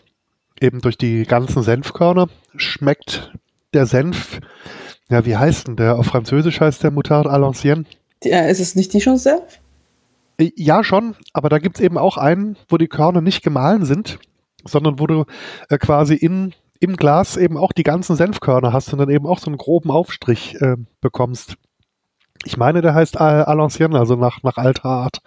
eben 0.61 0.81
durch 0.81 0.97
die 0.97 1.25
ganzen 1.25 1.62
Senfkörner 1.62 2.29
schmeckt 2.57 3.33
der 3.73 3.87
Senf, 3.87 4.40
ja, 5.09 5.26
wie 5.26 5.37
heißt 5.37 5.67
denn 5.67 5.76
der? 5.76 5.99
Auf 5.99 6.07
Französisch 6.07 6.61
heißt 6.61 6.83
der 6.85 6.93
Moutarde 6.93 7.31
à 7.31 7.37
l'ancienne. 7.37 7.85
Ja, 8.23 8.47
ist 8.47 8.61
es 8.61 8.76
nicht 8.76 8.93
die 8.93 9.00
schon 9.00 9.19
Senf? 9.19 9.61
Äh, 10.38 10.52
ja, 10.57 10.85
schon, 10.85 11.17
aber 11.33 11.49
da 11.49 11.59
gibt 11.59 11.76
es 11.76 11.83
eben 11.83 11.99
auch 11.99 12.17
einen, 12.17 12.57
wo 12.69 12.76
die 12.76 12.88
Körner 12.88 13.21
nicht 13.21 13.43
gemahlen 13.43 13.85
sind, 13.85 14.21
sondern 14.64 15.00
wo 15.00 15.07
du 15.07 15.25
äh, 15.69 15.79
quasi 15.79 16.14
in, 16.14 16.55
im 16.79 16.97
Glas 16.97 17.37
eben 17.37 17.57
auch 17.57 17.73
die 17.73 17.83
ganzen 17.83 18.14
Senfkörner 18.14 18.73
hast 18.73 18.93
und 18.93 19.00
dann 19.00 19.11
eben 19.11 19.26
auch 19.26 19.38
so 19.38 19.47
einen 19.47 19.57
groben 19.57 19.90
Aufstrich 19.90 20.61
äh, 20.61 20.76
bekommst. 21.00 21.57
Ich 22.45 22.57
meine, 22.57 22.81
der 22.81 22.95
heißt 22.95 23.21
à, 23.21 23.49
à 23.49 23.55
l'ancienne, 23.55 23.99
also 23.99 24.14
nach, 24.14 24.43
nach 24.45 24.57
alter 24.57 24.87
Art. 24.87 25.19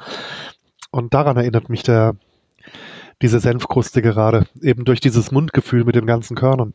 Und 0.92 1.14
daran 1.14 1.38
erinnert 1.38 1.70
mich 1.70 1.84
der, 1.84 2.16
diese 3.24 3.40
Senfkruste 3.40 4.02
gerade, 4.02 4.46
eben 4.62 4.84
durch 4.86 5.00
dieses 5.00 5.32
Mundgefühl 5.32 5.86
mit 5.86 5.96
den 5.96 6.06
ganzen 6.06 6.36
Körnern. 6.36 6.74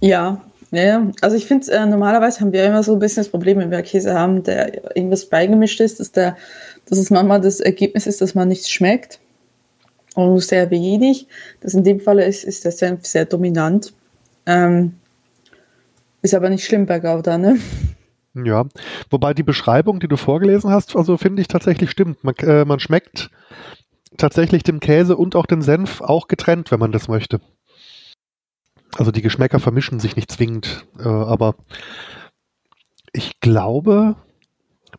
Ja, 0.00 0.40
ja, 0.70 1.10
also 1.20 1.36
ich 1.36 1.46
finde, 1.46 1.70
äh, 1.72 1.84
normalerweise 1.84 2.40
haben 2.40 2.52
wir 2.52 2.64
immer 2.64 2.84
so 2.84 2.92
ein 2.92 3.00
bisschen 3.00 3.24
das 3.24 3.30
Problem, 3.30 3.58
wenn 3.58 3.72
wir 3.72 3.82
Käse 3.82 4.14
haben, 4.14 4.44
der 4.44 4.96
irgendwas 4.96 5.26
beigemischt 5.26 5.80
ist, 5.80 5.98
dass, 5.98 6.12
der, 6.12 6.36
dass 6.88 6.96
es 6.96 7.10
manchmal 7.10 7.40
das 7.40 7.58
Ergebnis 7.58 8.06
ist, 8.06 8.20
dass 8.20 8.36
man 8.36 8.46
nichts 8.46 8.70
schmeckt 8.70 9.18
und 10.14 10.38
sehr 10.40 10.70
wenig. 10.70 11.26
Das 11.60 11.74
in 11.74 11.82
dem 11.82 11.98
Fall 11.98 12.20
ist, 12.20 12.44
ist 12.44 12.64
der 12.64 12.72
Senf 12.72 13.04
sehr 13.04 13.24
dominant. 13.24 13.92
Ähm, 14.46 14.94
ist 16.22 16.34
aber 16.34 16.50
nicht 16.50 16.64
schlimm 16.64 16.86
bei 16.86 17.00
Gouda, 17.00 17.36
ne? 17.36 17.58
Ja, 18.34 18.64
wobei 19.10 19.34
die 19.34 19.42
Beschreibung, 19.42 19.98
die 19.98 20.06
du 20.06 20.16
vorgelesen 20.16 20.70
hast, 20.70 20.94
also 20.94 21.16
finde 21.16 21.42
ich 21.42 21.48
tatsächlich 21.48 21.90
stimmt. 21.90 22.22
Man, 22.22 22.36
äh, 22.36 22.64
man 22.64 22.78
schmeckt 22.78 23.30
tatsächlich 24.20 24.62
dem 24.62 24.80
Käse 24.80 25.16
und 25.16 25.36
auch 25.36 25.46
den 25.46 25.62
Senf 25.62 26.00
auch 26.00 26.28
getrennt, 26.28 26.70
wenn 26.70 26.80
man 26.80 26.92
das 26.92 27.08
möchte. 27.08 27.40
Also 28.96 29.10
die 29.10 29.22
Geschmäcker 29.22 29.60
vermischen 29.60 30.00
sich 30.00 30.16
nicht 30.16 30.30
zwingend, 30.30 30.86
äh, 30.98 31.08
aber 31.08 31.54
ich 33.12 33.40
glaube, 33.40 34.16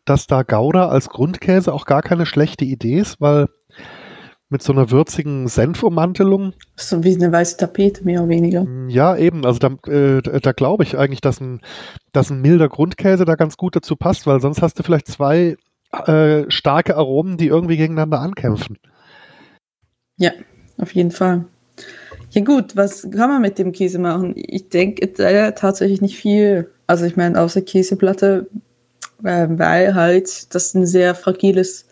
dass 0.04 0.26
da 0.26 0.42
Gouda 0.42 0.88
als 0.88 1.08
Grundkäse 1.08 1.72
auch 1.72 1.86
gar 1.86 2.02
keine 2.02 2.26
schlechte 2.26 2.64
Idee 2.64 2.98
ist, 2.98 3.20
weil 3.20 3.48
mit 4.48 4.62
so 4.62 4.72
einer 4.72 4.90
würzigen 4.90 5.48
Senfummantelung. 5.48 6.52
So 6.76 7.02
wie 7.02 7.14
eine 7.14 7.32
weiße 7.32 7.56
Tapete, 7.56 8.04
mehr 8.04 8.20
oder 8.20 8.28
weniger. 8.28 8.66
Ja, 8.88 9.16
eben. 9.16 9.46
Also 9.46 9.58
da, 9.58 9.90
äh, 9.90 10.20
da 10.20 10.52
glaube 10.52 10.84
ich 10.84 10.98
eigentlich, 10.98 11.22
dass 11.22 11.40
ein, 11.40 11.60
dass 12.12 12.30
ein 12.30 12.42
milder 12.42 12.68
Grundkäse 12.68 13.24
da 13.24 13.34
ganz 13.34 13.56
gut 13.56 13.74
dazu 13.74 13.96
passt, 13.96 14.26
weil 14.26 14.40
sonst 14.40 14.60
hast 14.60 14.78
du 14.78 14.82
vielleicht 14.82 15.08
zwei 15.08 15.56
äh, 16.06 16.44
starke 16.48 16.96
Aromen, 16.96 17.38
die 17.38 17.46
irgendwie 17.46 17.78
gegeneinander 17.78 18.20
ankämpfen. 18.20 18.78
Ja, 20.22 20.30
auf 20.78 20.94
jeden 20.94 21.10
Fall. 21.10 21.44
Ja 22.30 22.42
gut, 22.42 22.76
was 22.76 23.02
kann 23.10 23.28
man 23.28 23.42
mit 23.42 23.58
dem 23.58 23.72
Käse 23.72 23.98
machen? 23.98 24.34
Ich 24.36 24.68
denke 24.68 25.02
äh, 25.18 25.52
tatsächlich 25.52 26.00
nicht 26.00 26.16
viel. 26.16 26.70
Also 26.86 27.04
ich 27.06 27.16
meine, 27.16 27.40
außer 27.40 27.60
Käseplatte, 27.60 28.46
äh, 29.24 29.48
weil 29.50 29.96
halt 29.96 30.54
das 30.54 30.74
ein 30.74 30.86
sehr 30.86 31.16
fragiles 31.16 31.88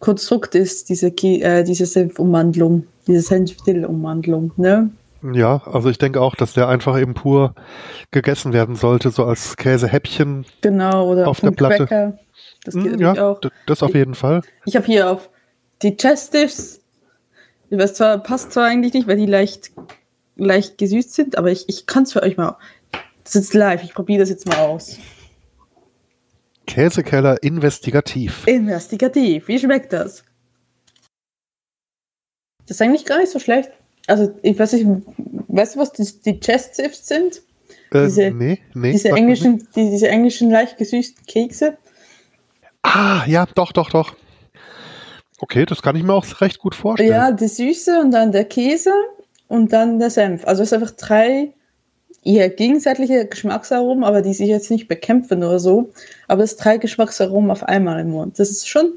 Konstrukt 0.00 0.56
ist, 0.56 0.88
diese, 0.88 1.06
äh, 1.06 1.62
diese 1.62 1.86
Senfumwandlung, 1.86 2.88
diese 3.06 3.20
Senfdill-Umwandlung, 3.20 4.50
ne? 4.56 4.90
Ja, 5.32 5.62
also 5.64 5.88
ich 5.88 5.98
denke 5.98 6.20
auch, 6.20 6.34
dass 6.34 6.54
der 6.54 6.68
einfach 6.68 7.00
eben 7.00 7.14
pur 7.14 7.54
gegessen 8.10 8.52
werden 8.52 8.74
sollte, 8.74 9.10
so 9.10 9.24
als 9.24 9.56
Käsehäppchen. 9.56 10.44
Genau, 10.60 11.12
oder 11.12 11.28
auf 11.28 11.40
der 11.40 11.52
Platte. 11.52 11.86
Cracker. 11.86 12.18
Das 12.64 12.74
geht 12.74 12.98
mm, 12.98 13.00
ja, 13.00 13.30
auch. 13.30 13.40
Das 13.66 13.82
auf 13.82 13.94
jeden 13.94 14.14
Fall. 14.14 14.42
Ich 14.66 14.74
habe 14.74 14.86
hier 14.86 15.10
auf 15.10 15.30
Digestives, 15.82 16.80
das 17.70 17.94
zwar, 17.94 18.18
passt 18.18 18.52
zwar 18.52 18.66
eigentlich 18.66 18.94
nicht, 18.94 19.06
weil 19.08 19.16
die 19.16 19.26
leicht, 19.26 19.72
leicht 20.36 20.78
gesüßt 20.78 21.14
sind, 21.14 21.38
aber 21.38 21.50
ich, 21.50 21.68
ich 21.68 21.86
kann 21.86 22.04
es 22.04 22.12
für 22.12 22.22
euch 22.22 22.36
mal. 22.36 22.56
Das 23.24 23.34
ist 23.36 23.54
live, 23.54 23.82
ich 23.82 23.94
probiere 23.94 24.20
das 24.20 24.28
jetzt 24.28 24.46
mal 24.46 24.58
aus. 24.58 24.98
Käsekeller 26.66 27.42
investigativ. 27.42 28.46
Investigativ. 28.46 29.48
Wie 29.48 29.58
schmeckt 29.58 29.92
das? 29.92 30.24
Das 32.66 32.76
ist 32.76 32.82
eigentlich 32.82 33.04
gar 33.04 33.18
nicht 33.18 33.30
so 33.30 33.38
schlecht. 33.38 33.70
Also, 34.06 34.34
ich 34.42 34.58
weiß 34.58 34.72
nicht, 34.74 34.86
weißt 35.48 35.76
du, 35.76 35.80
was 35.80 35.92
die, 35.92 36.06
die 36.24 36.40
Chest 36.40 36.76
Sifts 36.76 37.08
sind? 37.08 37.42
Äh, 37.90 38.04
diese, 38.04 38.30
nee, 38.30 38.60
nee. 38.74 38.92
Diese 38.92 39.10
englischen, 39.10 39.66
die, 39.74 39.90
diese 39.90 40.08
englischen 40.08 40.50
leicht 40.50 40.76
gesüßten 40.76 41.26
Kekse. 41.26 41.78
Ah, 42.82 43.24
ja, 43.26 43.46
doch, 43.54 43.72
doch, 43.72 43.90
doch. 43.90 44.14
Okay, 45.44 45.66
das 45.66 45.82
kann 45.82 45.94
ich 45.94 46.02
mir 46.02 46.14
auch 46.14 46.24
recht 46.40 46.58
gut 46.58 46.74
vorstellen. 46.74 47.10
Ja, 47.10 47.30
die 47.30 47.48
Süße 47.48 48.00
und 48.00 48.12
dann 48.12 48.32
der 48.32 48.46
Käse 48.46 48.94
und 49.46 49.74
dann 49.74 49.98
der 49.98 50.08
Senf. 50.08 50.46
Also 50.46 50.62
es 50.62 50.70
sind 50.70 50.80
einfach 50.80 50.96
drei 50.96 51.52
eher 52.22 52.48
gegensätzliche 52.48 53.26
Geschmacksaromen, 53.26 54.04
aber 54.04 54.22
die 54.22 54.32
sich 54.32 54.48
jetzt 54.48 54.70
nicht 54.70 54.88
bekämpfen 54.88 55.44
oder 55.44 55.58
so. 55.58 55.92
Aber 56.28 56.44
es 56.44 56.56
drei 56.56 56.78
Geschmacksaromen 56.78 57.50
auf 57.50 57.62
einmal 57.62 58.00
im 58.00 58.12
Mund. 58.12 58.38
Das 58.38 58.48
ist 58.48 58.66
schon, 58.66 58.94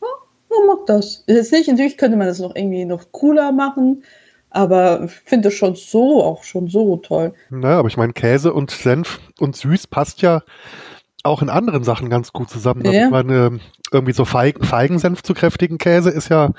oh, 0.00 0.06
man 0.50 0.66
mag 0.66 0.86
das. 0.86 1.22
Ist 1.28 1.36
jetzt 1.36 1.52
nicht, 1.52 1.68
natürlich 1.68 1.96
könnte 1.96 2.16
man 2.16 2.26
das 2.26 2.40
noch 2.40 2.56
irgendwie 2.56 2.84
noch 2.84 3.12
cooler 3.12 3.52
machen, 3.52 4.02
aber 4.50 5.04
ich 5.04 5.12
finde 5.12 5.50
das 5.50 5.54
schon 5.54 5.76
so, 5.76 6.24
auch 6.24 6.42
schon 6.42 6.66
so 6.66 6.96
toll. 6.96 7.34
Naja, 7.50 7.78
aber 7.78 7.86
ich 7.86 7.96
meine, 7.96 8.14
Käse 8.14 8.52
und 8.52 8.72
Senf 8.72 9.20
und 9.38 9.54
süß 9.54 9.86
passt 9.86 10.22
ja 10.22 10.42
auch 11.28 11.42
in 11.42 11.50
anderen 11.50 11.84
Sachen 11.84 12.10
ganz 12.10 12.32
gut 12.32 12.50
zusammen. 12.50 12.82
Also 12.82 12.92
ja. 12.96 13.04
Ich 13.06 13.10
meine, 13.10 13.60
irgendwie 13.92 14.12
so 14.12 14.24
Feigen, 14.24 14.64
Feigensenf 14.64 15.22
zu 15.22 15.34
kräftigen 15.34 15.78
Käse 15.78 16.10
ist 16.10 16.28
ja 16.28 16.52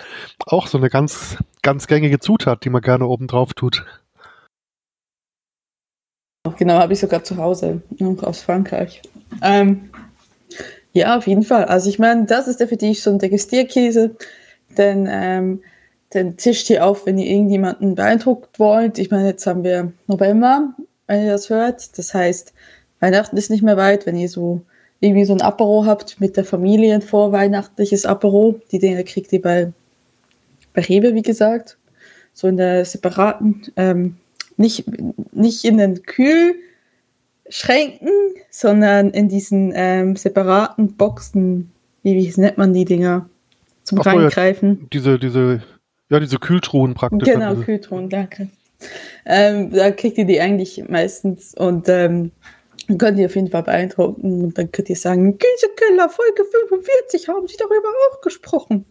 auch 0.46 0.68
so 0.68 0.78
eine 0.78 0.90
ganz, 0.90 1.38
ganz 1.62 1.88
gängige 1.88 2.20
Zutat, 2.20 2.64
die 2.64 2.70
man 2.70 2.82
gerne 2.82 3.06
oben 3.08 3.28
drauf 3.28 3.54
tut. 3.54 3.86
Genau, 6.58 6.76
habe 6.76 6.94
ich 6.94 7.00
sogar 7.00 7.24
zu 7.24 7.38
Hause, 7.38 7.82
aus 8.22 8.42
Frankreich. 8.42 9.02
Ähm, 9.42 9.90
ja, 10.94 11.18
auf 11.18 11.28
jeden 11.28 11.44
Fall. 11.44 11.66
Also 11.66 11.90
ich 11.90 12.00
meine, 12.00 12.26
das 12.26 12.48
ist 12.48 12.60
definitiv 12.60 13.02
so 13.02 13.12
ein 13.12 13.20
Degustierkäse, 13.20 14.16
denn 14.78 15.08
ähm, 15.10 15.62
den 16.14 16.38
tischt 16.38 16.70
ihr 16.70 16.86
auf, 16.86 17.06
wenn 17.06 17.18
ihr 17.18 17.28
irgendjemanden 17.28 17.96
beeindruckt 17.96 18.60
wollt. 18.60 18.98
Ich 18.98 19.12
meine, 19.12 19.28
jetzt 19.28 19.46
haben 19.46 19.64
wir 19.64 19.92
November, 20.08 20.74
wenn 21.08 21.24
ihr 21.24 21.32
das 21.32 21.50
hört. 21.50 21.98
Das 21.98 22.14
heißt, 22.14 22.54
Weihnachten 23.00 23.38
ist 23.38 23.50
nicht 23.50 23.64
mehr 23.64 23.78
weit, 23.78 24.06
wenn 24.06 24.18
ihr 24.18 24.30
so 24.30 24.62
irgendwie 25.00 25.26
so 25.26 25.34
ein 25.34 25.42
Apero 25.42 25.86
habt 25.86 26.20
mit 26.20 26.38
der 26.38 26.46
Familie, 26.46 26.94
ein 26.94 27.02
vorweihnachtliches 27.02 28.06
Apero. 28.06 28.60
Die 28.72 28.80
Dinge 28.80 29.04
kriegt 29.04 29.32
ihr 29.32 29.42
bei, 29.42 29.72
bei 30.74 30.82
Rewe, 30.82 31.16
wie 31.16 31.22
gesagt. 31.22 31.78
So 32.34 32.48
in 32.48 32.58
der 32.58 32.86
separaten 32.86 33.64
ähm, 33.76 34.18
nicht, 34.58 34.86
nicht 35.32 35.64
in 35.64 35.78
den 35.78 36.04
Kühlschränken, 36.04 38.10
sondern 38.50 39.12
in 39.12 39.30
diesen 39.30 39.72
ähm, 39.74 40.16
separaten 40.16 40.96
Boxen. 40.96 41.72
Wie, 42.04 42.16
wie 42.16 42.42
nennt 42.42 42.58
man 42.58 42.74
die 42.74 42.86
Dinger? 42.86 43.30
Zum 43.84 44.00
Ach, 44.02 44.06
Reingreifen. 44.06 44.80
Ja, 44.82 44.88
diese, 44.94 45.20
diese, 45.20 45.64
ja, 46.10 46.20
diese 46.20 46.38
Kühltruhen 46.38 46.94
praktisch. 46.94 47.28
Genau. 47.28 47.56
Kühltruhen, 47.56 48.10
danke. 48.10 48.50
Ähm, 49.26 49.72
da 49.72 49.92
kriegt 49.92 50.18
ihr 50.18 50.26
die 50.26 50.40
eigentlich 50.40 50.84
meistens 50.88 51.54
und 51.54 51.90
ähm, 51.90 52.32
könnt 52.98 53.20
ihr 53.20 53.28
auf 53.28 53.36
jeden 53.36 53.50
Fall 53.50 53.64
beeindrucken 53.64 54.44
und 54.44 54.58
dann 54.58 54.72
könnt 54.72 54.90
ihr 54.90 54.96
sagen, 54.96 55.38
Käsekeller 55.38 56.10
Folge 56.10 56.44
45 56.70 57.28
haben 57.28 57.48
sie 57.48 57.58
darüber 57.58 57.90
auch 58.12 58.22
gesprochen. 58.22 58.86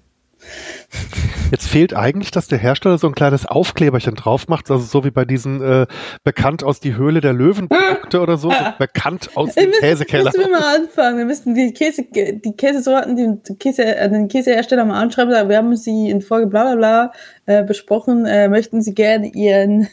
Jetzt 1.50 1.67
fehlt 1.67 1.95
eigentlich, 1.95 2.31
dass 2.31 2.47
der 2.47 2.59
Hersteller 2.59 2.99
so 2.99 3.07
ein 3.07 3.14
kleines 3.14 3.47
Aufkleberchen 3.47 4.14
drauf 4.14 4.49
macht, 4.49 4.71
also 4.71 4.85
so 4.85 5.05
wie 5.05 5.11
bei 5.11 5.25
diesen 5.25 5.62
äh, 5.62 5.87
bekannt 6.23 6.62
aus 6.62 6.78
die 6.78 6.95
Höhle 6.95 7.23
der 7.23 7.33
Löwen 7.33 7.69
Produkte 7.69 8.21
oder 8.21 8.37
so, 8.37 8.52
bekannt 8.78 9.31
aus 9.35 9.55
dem 9.55 9.73
Käsekeller. 9.73 10.25
Müssen 10.25 10.40
wir 10.40 10.50
mal 10.50 10.76
anfangen. 10.76 11.17
Wir 11.17 11.25
müssen 11.25 11.55
die 11.55 11.73
Käse, 11.73 12.05
die 12.05 12.52
Käsesorten, 12.55 13.17
die 13.17 13.55
Käse, 13.57 13.97
äh, 13.97 14.11
den 14.11 14.28
Käsehersteller 14.28 14.85
mal 14.85 15.00
anschreiben. 15.00 15.49
Wir 15.49 15.57
haben 15.57 15.75
sie 15.76 16.11
in 16.11 16.21
Folge 16.21 16.49
bla 16.49 16.75
bla 16.75 16.76
bla 16.76 17.12
äh, 17.47 17.64
besprochen. 17.64 18.26
Äh, 18.26 18.49
möchten 18.49 18.83
Sie 18.83 18.95
gerne 18.95 19.28
Ihren 19.28 19.88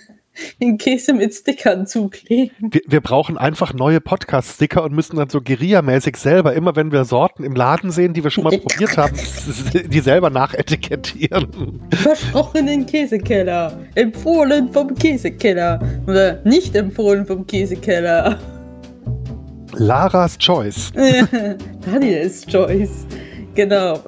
den 0.61 0.77
Käse 0.77 1.13
mit 1.13 1.33
Stickern 1.33 1.87
zukleben. 1.87 2.51
Wir, 2.59 2.81
wir 2.87 3.01
brauchen 3.01 3.37
einfach 3.37 3.73
neue 3.73 4.01
Podcast-Sticker 4.01 4.83
und 4.83 4.93
müssen 4.93 5.17
dann 5.17 5.29
so 5.29 5.39
Guerilla-mäßig 5.39 6.17
selber, 6.17 6.53
immer 6.53 6.75
wenn 6.75 6.91
wir 6.91 7.05
Sorten 7.05 7.43
im 7.43 7.55
Laden 7.55 7.91
sehen, 7.91 8.13
die 8.13 8.23
wir 8.23 8.31
schon 8.31 8.43
mal 8.43 8.57
probiert 8.57 8.97
haben, 8.97 9.15
die 9.87 9.99
selber 9.99 10.29
nachetikettieren. 10.29 11.81
Versprochenen 11.91 12.85
Käsekeller. 12.85 13.79
Empfohlen 13.95 14.71
vom 14.71 14.95
Käsekeller. 14.95 15.79
Oder 16.07 16.41
nicht 16.43 16.75
empfohlen 16.75 17.25
vom 17.25 17.45
Käsekeller. 17.45 18.39
Laras 19.73 20.37
Choice. 20.37 20.91
Daniels 21.85 22.45
Choice. 22.45 23.05
Genau. 23.55 23.99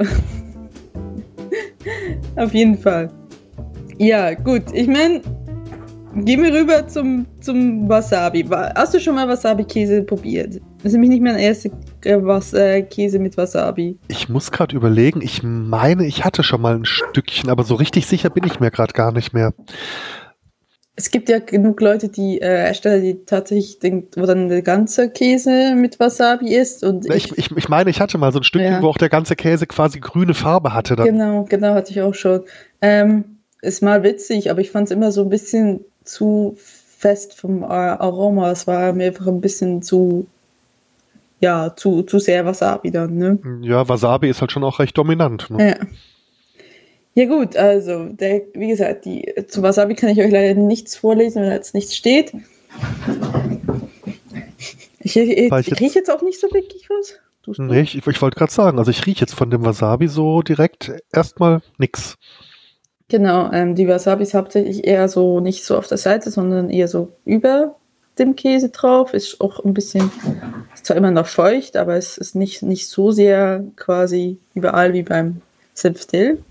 Auf 2.36 2.54
jeden 2.54 2.78
Fall. 2.78 3.10
Ja, 3.98 4.34
gut. 4.34 4.64
Ich 4.74 4.88
meine, 4.88 5.22
Gehen 6.20 6.42
wir 6.42 6.52
rüber 6.52 6.88
zum, 6.88 7.28
zum 7.42 7.88
Wasabi. 7.88 8.44
Hast 8.50 8.94
du 8.94 9.00
schon 9.00 9.16
mal 9.16 9.28
Wasabi-Käse 9.28 10.02
probiert? 10.02 10.56
Das 10.78 10.86
ist 10.86 10.94
nämlich 10.94 11.12
nicht 11.12 11.22
mein 11.22 11.38
erster 11.38 11.70
äh, 12.04 12.18
was, 12.20 12.54
äh, 12.54 12.82
Käse 12.82 13.20
mit 13.20 13.38
Wasabi. 13.38 14.00
Ich 14.08 14.28
muss 14.28 14.52
gerade 14.52 14.76
überlegen. 14.76 15.22
Ich 15.22 15.44
meine, 15.44 16.06
ich 16.08 16.26
hatte 16.26 16.44
schon 16.44 16.62
mal 16.62 16.76
ein 16.76 16.86
Stückchen, 16.86 17.50
aber 17.50 17.64
so 17.64 17.76
richtig 17.76 18.08
sicher 18.08 18.32
bin 18.32 18.46
ich 18.46 18.60
mir 18.60 18.72
gerade 18.72 18.94
gar 18.94 19.12
nicht 19.12 19.34
mehr. 19.34 19.54
Es 20.96 21.12
gibt 21.12 21.30
ja 21.30 21.38
genug 21.38 21.80
Leute, 21.82 22.10
die 22.10 22.42
äh, 22.42 22.74
die 22.84 23.24
tatsächlich 23.26 23.78
den, 23.78 24.08
wo 24.16 24.26
dann 24.26 24.50
der 24.50 24.64
ganze 24.64 25.12
Käse 25.12 25.76
mit 25.76 26.00
Wasabi 26.00 26.56
ist. 26.56 26.84
Und 26.84 27.14
ich, 27.14 27.38
ich, 27.38 27.52
ich 27.56 27.70
meine, 27.70 27.92
ich 27.92 28.02
hatte 28.02 28.18
mal 28.18 28.32
so 28.32 28.40
ein 28.40 28.44
Stückchen, 28.44 28.72
ja. 28.74 28.82
wo 28.82 28.88
auch 28.88 28.98
der 28.98 29.10
ganze 29.10 29.36
Käse 29.36 29.68
quasi 29.68 30.00
grüne 30.00 30.34
Farbe 30.34 30.74
hatte. 30.74 30.96
Dann. 30.96 31.06
Genau, 31.06 31.44
genau, 31.44 31.76
hatte 31.76 31.92
ich 31.92 32.02
auch 32.02 32.16
schon. 32.16 32.42
Ähm, 32.82 33.38
ist 33.62 33.84
mal 33.84 34.02
witzig, 34.02 34.50
aber 34.50 34.62
ich 34.62 34.72
fand 34.72 34.88
es 34.88 34.92
immer 34.92 35.12
so 35.12 35.22
ein 35.22 35.30
bisschen 35.30 35.86
zu 36.08 36.58
fest 36.58 37.40
vom 37.40 37.64
Aroma. 37.64 38.52
Es 38.52 38.68
war 38.68 38.94
mir 38.94 39.08
einfach 39.08 39.28
ein 39.28 39.42
bisschen 39.42 39.82
zu, 39.82 40.28
ja, 41.40 41.76
zu, 41.76 42.04
zu 42.04 42.20
sehr 42.20 42.46
Wasabi 42.46 42.92
dann, 42.92 43.18
ne? 43.18 43.40
Ja, 43.62 43.88
Wasabi 43.88 44.30
ist 44.30 44.42
halt 44.42 44.52
schon 44.52 44.64
auch 44.64 44.80
recht 44.80 44.98
dominant. 44.98 45.50
Ne? 45.50 45.70
Ja. 45.70 45.88
Ja 47.18 47.26
gut, 47.26 47.58
also 47.58 48.10
der, 48.10 48.44
wie 48.54 48.68
gesagt, 48.68 49.06
die, 49.06 49.34
zu 49.48 49.64
Wasabi 49.64 49.96
kann 49.96 50.10
ich 50.10 50.20
euch 50.20 50.30
leider 50.30 50.54
nichts 50.54 50.96
vorlesen, 50.96 51.42
weil 51.42 51.50
da 51.50 51.56
jetzt 51.56 51.74
nichts 51.74 51.96
steht. 51.96 52.32
Ich, 55.00 55.18
ich, 55.18 55.52
ich 55.52 55.80
rieche 55.80 55.98
jetzt 55.98 56.12
auch 56.12 56.22
nicht 56.22 56.40
so 56.40 56.48
wirklich 56.52 56.88
was. 56.92 57.16
Nee, 57.58 57.82
ich, 57.82 57.96
ich 57.96 58.22
wollte 58.22 58.38
gerade 58.38 58.52
sagen, 58.52 58.78
also 58.78 58.92
ich 58.92 59.04
rieche 59.08 59.22
jetzt 59.22 59.34
von 59.34 59.50
dem 59.50 59.66
Wasabi 59.66 60.08
so 60.08 60.44
direkt 60.44 60.92
erstmal 61.12 61.62
nichts. 61.80 62.18
Genau, 63.10 63.52
ähm, 63.54 63.76
die 63.76 63.88
Wasabi 63.88 64.24
ist 64.24 64.34
hauptsächlich 64.34 64.86
eher 64.86 65.08
so 65.08 65.40
nicht 65.40 65.64
so 65.64 65.78
auf 65.78 65.88
der 65.88 65.98
Seite, 65.98 66.30
sondern 66.30 66.70
eher 66.70 66.90
so 66.90 67.14
über 67.24 67.76
dem 68.20 68.36
Käse 68.36 68.70
drauf. 68.70 69.14
Ist 69.14 69.40
auch 69.40 69.64
ein 69.64 69.74
bisschen, 69.74 70.12
ist 70.74 70.86
zwar 70.86 70.98
immer 70.98 71.12
noch 71.12 71.28
feucht, 71.28 71.78
aber 71.78 71.96
es 71.96 72.18
ist 72.18 72.36
nicht, 72.36 72.64
nicht 72.64 72.90
so 72.90 73.12
sehr 73.12 73.64
quasi 73.78 74.38
überall 74.54 74.94
wie 74.94 75.04
beim 75.04 75.42
Senfdill. 75.74 76.44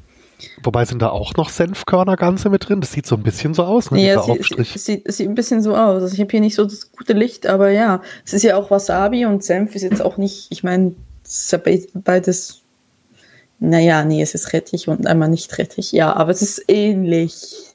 Wobei 0.63 0.85
sind 0.85 1.01
da 1.01 1.11
auch 1.11 1.35
noch 1.35 1.49
Senfkörner 1.49 2.17
ganze 2.17 2.51
mit 2.51 2.69
drin? 2.69 2.81
Das 2.81 2.93
sieht 2.93 3.07
so 3.07 3.17
ein 3.17 3.23
bisschen 3.23 3.55
so 3.55 3.65
aus, 3.65 3.91
ne? 3.91 4.07
Ja, 4.07 4.23
sie, 4.23 4.39
sie, 4.43 4.79
sieht, 4.79 5.13
sieht 5.13 5.29
ein 5.29 5.35
bisschen 5.35 5.63
so 5.63 5.75
aus. 5.75 6.03
Also 6.03 6.15
ich 6.15 6.21
habe 6.21 6.31
hier 6.31 6.41
nicht 6.41 6.55
so 6.55 6.65
das 6.65 6.93
gute 6.93 7.15
Licht, 7.15 7.47
aber 7.47 7.71
ja, 7.71 8.03
es 8.25 8.35
ist 8.35 8.43
ja 8.43 8.57
auch 8.57 8.71
Wasabi 8.71 9.27
und 9.27 9.45
Senf 9.45 9.75
ist 9.75 9.83
jetzt 9.83 10.03
auch 10.03 10.17
nicht, 10.19 10.47
ich 10.51 10.63
meine, 10.63 10.95
beides 11.95 12.63
naja, 13.59 14.05
nee, 14.05 14.23
es 14.23 14.35
ist 14.35 14.53
Rettich 14.53 14.89
und 14.89 15.07
einmal 15.07 15.29
nicht 15.29 15.57
Rettich. 15.59 15.93
Ja, 15.93 16.15
aber 16.15 16.31
es 16.31 16.43
ist 16.43 16.65
ähnlich. 16.69 17.75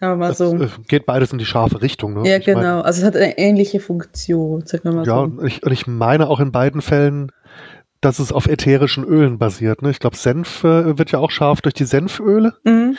Mal 0.00 0.34
so. 0.34 0.54
Es, 0.56 0.72
äh, 0.72 0.82
geht 0.88 1.06
beides 1.06 1.32
in 1.32 1.38
die 1.38 1.46
scharfe 1.46 1.80
Richtung. 1.80 2.14
Ne? 2.14 2.28
Ja, 2.28 2.36
ich 2.36 2.44
genau. 2.44 2.60
Mein, 2.60 2.82
also 2.82 3.00
es 3.00 3.06
hat 3.06 3.16
eine 3.16 3.38
ähnliche 3.38 3.80
Funktion, 3.80 4.64
sagen 4.66 4.84
wir 4.84 4.92
mal 4.92 4.98
ja, 4.98 5.04
so. 5.04 5.10
Ja, 5.10 5.20
und 5.20 5.46
ich, 5.46 5.62
und 5.62 5.72
ich 5.72 5.86
meine 5.86 6.28
auch 6.28 6.38
in 6.38 6.52
beiden 6.52 6.82
Fällen, 6.82 7.32
dass 8.00 8.18
es 8.18 8.30
auf 8.30 8.46
ätherischen 8.46 9.04
Ölen 9.04 9.38
basiert. 9.38 9.82
Ne? 9.82 9.90
Ich 9.90 9.98
glaube, 9.98 10.16
Senf 10.16 10.62
äh, 10.64 10.98
wird 10.98 11.12
ja 11.12 11.18
auch 11.18 11.30
scharf 11.30 11.62
durch 11.62 11.74
die 11.74 11.86
Senföle. 11.86 12.54
Mhm. 12.64 12.96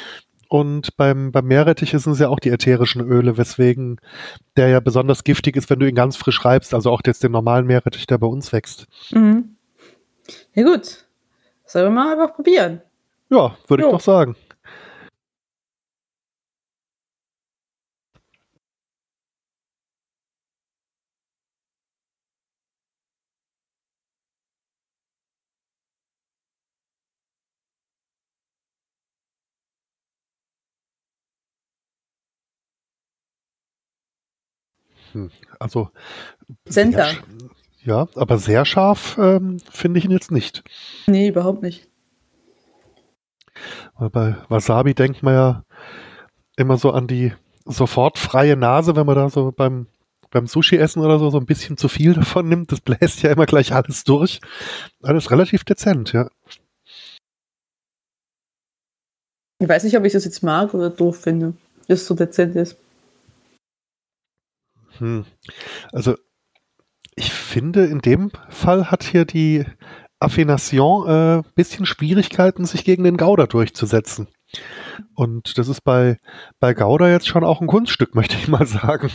Und 0.50 0.98
beim, 0.98 1.32
beim 1.32 1.46
Meerrettich 1.46 1.92
sind 1.92 2.08
es 2.08 2.20
ja 2.20 2.30
auch 2.30 2.40
die 2.40 2.50
ätherischen 2.50 3.02
Öle, 3.02 3.38
weswegen 3.38 4.00
der 4.56 4.70
ja 4.70 4.80
besonders 4.80 5.24
giftig 5.24 5.56
ist, 5.56 5.70
wenn 5.70 5.80
du 5.80 5.88
ihn 5.88 5.96
ganz 5.96 6.16
frisch 6.16 6.44
reibst. 6.44 6.74
Also 6.74 6.90
auch 6.90 7.02
jetzt 7.06 7.24
den 7.24 7.32
normalen 7.32 7.68
Meerrettich, 7.68 8.08
der 8.08 8.18
bei 8.18 8.28
uns 8.28 8.52
wächst. 8.54 8.88
Mhm. 9.12 9.56
Ja 10.54 10.64
gut. 10.64 11.07
Sollen 11.68 11.88
wir 11.88 11.92
mal 11.92 12.14
einfach 12.14 12.34
probieren? 12.34 12.82
Ja, 13.30 13.58
würde 13.68 13.84
ich 13.84 13.92
doch 13.92 14.00
sagen. 14.00 14.36
Hm, 35.12 35.32
also 35.60 35.90
Center. 36.70 37.10
Ja, 37.88 38.10
aber 38.16 38.38
sehr 38.38 38.66
scharf 38.66 39.18
ähm, 39.18 39.60
finde 39.72 40.00
ich 40.00 40.04
ihn 40.04 40.12
jetzt 40.12 40.30
nicht. 40.30 40.62
Nee, 41.08 41.30
überhaupt 41.30 41.62
nicht. 41.62 41.88
Weil 43.96 44.10
bei 44.10 44.36
Wasabi 44.50 44.94
denkt 44.94 45.24
man 45.24 45.34
ja 45.34 45.64
immer 46.58 46.78
so 46.78 46.92
an 46.92 47.08
die 47.08 47.32
sofort 47.64 48.18
freie 48.18 48.58
Nase, 48.58 48.98
wenn 48.98 49.06
man 49.06 49.16
da 49.16 49.30
so 49.30 49.54
beim, 49.54 49.88
beim 50.32 50.48
Sushi-Essen 50.48 51.02
oder 51.02 51.18
so 51.18 51.30
so 51.30 51.40
ein 51.40 51.46
bisschen 51.46 51.78
zu 51.78 51.88
viel 51.88 52.14
davon 52.14 52.50
nimmt. 52.50 52.74
Das 52.74 52.82
bläst 52.82 53.22
ja 53.22 53.32
immer 53.32 53.46
gleich 53.46 53.74
alles 53.74 54.04
durch. 54.04 54.42
Alles 55.02 55.32
relativ 55.32 55.64
dezent, 55.64 56.12
ja. 56.12 56.30
Ich 59.60 59.70
weiß 59.70 59.86
nicht, 59.86 59.96
ob 59.96 60.04
ich 60.04 60.12
das 60.12 60.26
jetzt 60.26 60.44
mag 60.44 60.74
oder 60.74 60.90
doof 60.90 61.22
finde, 61.22 61.54
dass 61.88 62.02
es 62.02 62.08
so 62.08 62.16
dezent 62.16 62.54
ist. 62.58 62.76
Hm. 64.98 65.26
Also 65.94 66.18
finde, 67.58 67.86
in 67.86 68.02
dem 68.02 68.30
Fall 68.50 68.92
hat 68.92 69.02
hier 69.02 69.26
die 69.26 69.66
Affination 70.20 71.08
ein 71.08 71.40
äh, 71.40 71.44
bisschen 71.56 71.88
Schwierigkeiten, 71.88 72.66
sich 72.66 72.84
gegen 72.84 73.04
den 73.04 73.18
Gouda 73.18 73.48
durchzusetzen. 73.48 74.28
Und 75.16 75.58
das 75.58 75.68
ist 75.68 75.82
bei, 75.82 76.20
bei 76.60 76.76
Gouda 76.76 77.10
jetzt 77.10 77.28
schon 77.28 77.44
auch 77.44 77.60
ein 77.60 77.66
Kunststück, 77.66 78.14
möchte 78.16 78.36
ich 78.36 78.48
mal 78.48 78.68
sagen. 78.68 79.10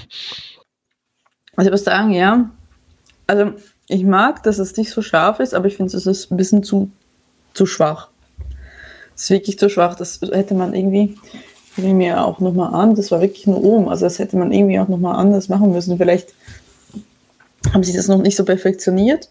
Also 1.55 1.69
ich 1.69 1.73
würde 1.73 1.79
sagen, 1.79 2.11
ja. 2.11 2.51
Also 3.29 3.53
ich 3.87 4.03
mag, 4.03 4.43
dass 4.43 4.59
es 4.59 4.77
nicht 4.77 4.91
so 4.91 5.03
scharf 5.03 5.39
ist, 5.39 5.55
aber 5.55 5.69
ich 5.69 5.77
finde, 5.77 5.97
es 5.97 6.05
ist 6.05 6.33
ein 6.33 6.37
bisschen 6.37 6.65
zu, 6.65 6.91
zu 7.55 7.65
schwach. 7.65 8.09
Es 9.15 9.23
ist 9.23 9.31
wirklich 9.31 9.57
zu 9.57 9.71
schwach. 9.71 9.95
Das 9.95 10.21
hätte 10.21 10.55
man 10.55 10.75
irgendwie, 10.75 11.17
ich 11.77 11.85
mir 11.85 12.25
auch 12.25 12.41
nochmal 12.41 12.75
an, 12.75 12.97
das 12.97 13.13
war 13.13 13.21
wirklich 13.21 13.47
nur 13.47 13.63
oben. 13.63 13.89
Also 13.89 14.05
das 14.05 14.19
hätte 14.19 14.37
man 14.37 14.51
irgendwie 14.51 14.81
auch 14.81 14.89
nochmal 14.89 15.15
anders 15.15 15.49
machen 15.49 15.71
müssen. 15.71 15.97
Vielleicht 15.97 16.35
haben 17.73 17.85
sie 17.85 17.93
das 17.93 18.09
noch 18.09 18.23
nicht 18.23 18.37
so 18.37 18.45
perfektioniert? 18.45 19.29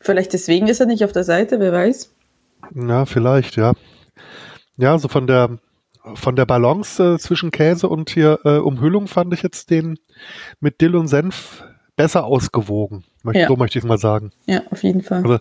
Vielleicht 0.00 0.32
deswegen 0.32 0.68
ist 0.68 0.80
er 0.80 0.86
nicht 0.86 1.04
auf 1.04 1.12
der 1.12 1.24
Seite, 1.24 1.60
wer 1.60 1.72
weiß. 1.72 2.10
Ja, 2.74 3.06
vielleicht, 3.06 3.56
ja. 3.56 3.72
Ja, 4.76 4.98
so 4.98 5.08
von 5.08 5.26
der 5.26 5.58
von 6.16 6.36
der 6.36 6.44
Balance 6.44 7.02
äh, 7.02 7.18
zwischen 7.18 7.50
Käse 7.50 7.88
und 7.88 8.10
hier 8.10 8.38
äh, 8.44 8.58
Umhüllung 8.58 9.06
fand 9.08 9.32
ich 9.32 9.42
jetzt 9.42 9.70
den 9.70 9.98
mit 10.60 10.82
Dill 10.82 10.96
und 10.96 11.08
Senf 11.08 11.64
besser 11.96 12.24
ausgewogen. 12.24 13.04
Möcht, 13.22 13.38
ja. 13.38 13.48
So 13.48 13.56
möchte 13.56 13.78
ich 13.78 13.84
es 13.84 13.88
mal 13.88 13.98
sagen. 13.98 14.30
Ja, 14.46 14.62
auf 14.70 14.82
jeden 14.82 15.02
Fall. 15.02 15.22
Also, 15.22 15.38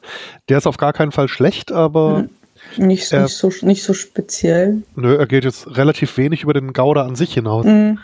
der 0.48 0.58
ist 0.58 0.68
auf 0.68 0.78
gar 0.78 0.94
keinen 0.94 1.12
Fall 1.12 1.28
schlecht, 1.28 1.72
aber. 1.72 2.20
Mhm. 2.20 2.30
Nicht, 2.78 3.12
er, 3.12 3.24
nicht, 3.24 3.36
so, 3.36 3.52
nicht 3.64 3.84
so 3.84 3.94
speziell. 3.94 4.84
Nö, 4.96 5.18
er 5.18 5.28
geht 5.28 5.44
jetzt 5.44 5.76
relativ 5.76 6.16
wenig 6.18 6.44
über 6.44 6.54
den 6.54 6.72
Gouda 6.72 7.06
an 7.06 7.16
sich 7.16 7.34
hinaus. 7.34 7.66
Mhm. 7.66 8.00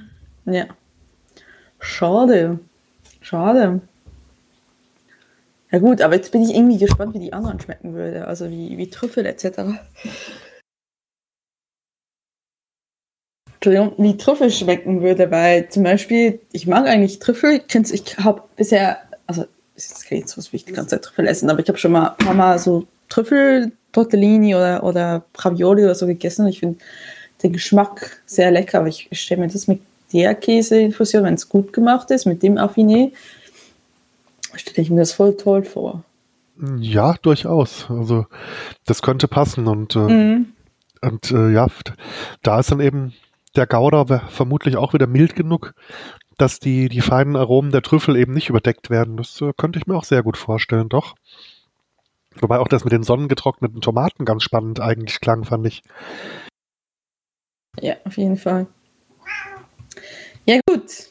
Ja. 0.46 0.66
Schade. 1.80 2.60
Schade. 3.22 3.80
Ja 5.72 5.80
gut, 5.80 6.02
aber 6.02 6.16
jetzt 6.16 6.32
bin 6.32 6.42
ich 6.42 6.56
irgendwie 6.56 6.80
gespannt, 6.80 7.14
wie 7.14 7.20
die 7.20 7.34
anderen 7.34 7.60
schmecken 7.60 7.94
würde. 7.94 8.28
Also 8.28 8.50
wie, 8.50 8.78
wie 8.78 8.90
Trüffel 8.90 9.26
etc. 9.26 9.78
Entschuldigung, 13.56 13.94
wie 13.98 14.18
Trüffel 14.18 14.50
schmecken 14.52 15.02
würde, 15.02 15.30
weil 15.32 15.70
zum 15.70 15.84
Beispiel, 15.84 16.40
ich 16.54 16.66
mag 16.66 16.88
eigentlich 16.88 17.20
Trüffel. 17.20 17.62
Ich 17.68 18.18
habe 18.18 18.44
bisher, 18.56 18.98
also 19.28 19.46
es 19.76 20.04
geht 20.06 20.20
jetzt 20.20 20.32
so, 20.32 20.42
wie 20.52 20.56
ich 20.56 20.66
die 20.66 20.74
ganze 20.74 20.96
Zeit 20.96 21.04
Trüffel 21.04 21.28
essen, 21.28 21.50
aber 21.50 21.60
ich 21.60 21.68
habe 21.68 21.78
schon 21.78 21.92
mal 21.92 22.16
ein 22.18 22.26
paar 22.26 22.34
Mal 22.34 22.58
so 22.58 22.88
Trüffel, 23.10 23.72
Tortellini 23.92 24.56
oder, 24.56 24.84
oder 24.84 25.26
Ravioli 25.38 25.84
oder 25.84 25.96
so 25.96 26.08
gegessen. 26.08 26.48
Ich 26.48 26.62
finde 26.62 26.80
den 27.44 27.54
Geschmack 27.54 28.22
sehr 28.26 28.50
lecker, 28.50 28.80
aber 28.80 28.88
ich 28.88 29.10
stelle 29.12 29.42
mir 29.42 29.48
das 29.48 29.68
mit 29.68 29.82
der 30.14 30.34
Käseinfusion, 30.36 31.24
wenn 31.24 31.36
es 31.36 31.50
gut 31.50 31.74
gemacht 31.74 32.10
ist, 32.12 32.26
mit 32.26 32.42
dem 32.42 32.58
Affiné, 32.58 33.12
stelle 34.56 34.82
ich 34.82 34.90
mir 34.90 35.00
das 35.00 35.14
voll 35.14 35.38
toll 35.38 35.64
vor. 35.64 36.04
Ja, 36.80 37.16
durchaus. 37.22 37.90
Also 37.90 38.26
das 38.86 39.02
könnte 39.02 39.28
passen 39.28 39.68
und, 39.68 39.96
äh, 39.96 40.00
mhm. 40.00 40.54
und 41.02 41.32
äh, 41.32 41.52
ja, 41.52 41.68
da 42.42 42.60
ist 42.60 42.72
dann 42.72 42.82
eben 42.82 43.14
der 43.56 43.66
Gouda 43.66 44.20
vermutlich 44.30 44.76
auch 44.76 44.94
wieder 44.94 45.08
mild 45.08 45.36
genug, 45.36 45.74
dass 46.38 46.60
die, 46.60 46.90
die 46.90 47.02
feinen 47.02 47.36
Aromen 47.36 47.72
der 47.72 47.82
Trüffel 47.82 48.16
eben 48.18 48.34
nicht 48.34 48.50
überdeckt 48.50 48.90
werden. 48.90 49.18
Das 49.18 49.40
äh, 49.42 49.54
könnte 49.56 49.80
ich 49.80 49.88
mir 49.88 49.96
auch 49.96 50.04
sehr 50.04 50.24
gut 50.24 50.38
vorstellen, 50.38 50.90
doch. 50.90 51.16
Wobei 52.36 52.60
auch 52.60 52.68
das 52.68 52.84
mit 52.84 52.94
den 52.94 53.04
sonnengetrockneten 53.04 53.82
Tomaten 53.82 54.26
ganz 54.26 54.44
spannend 54.44 54.80
eigentlich 54.80 55.20
klang, 55.20 55.46
fand 55.46 55.66
ich. 55.66 55.82
Ja, 57.80 57.96
auf 58.04 58.18
jeden 58.18 58.38
Fall. 58.38 58.68
Ja, 60.46 60.60
gut 60.68 61.10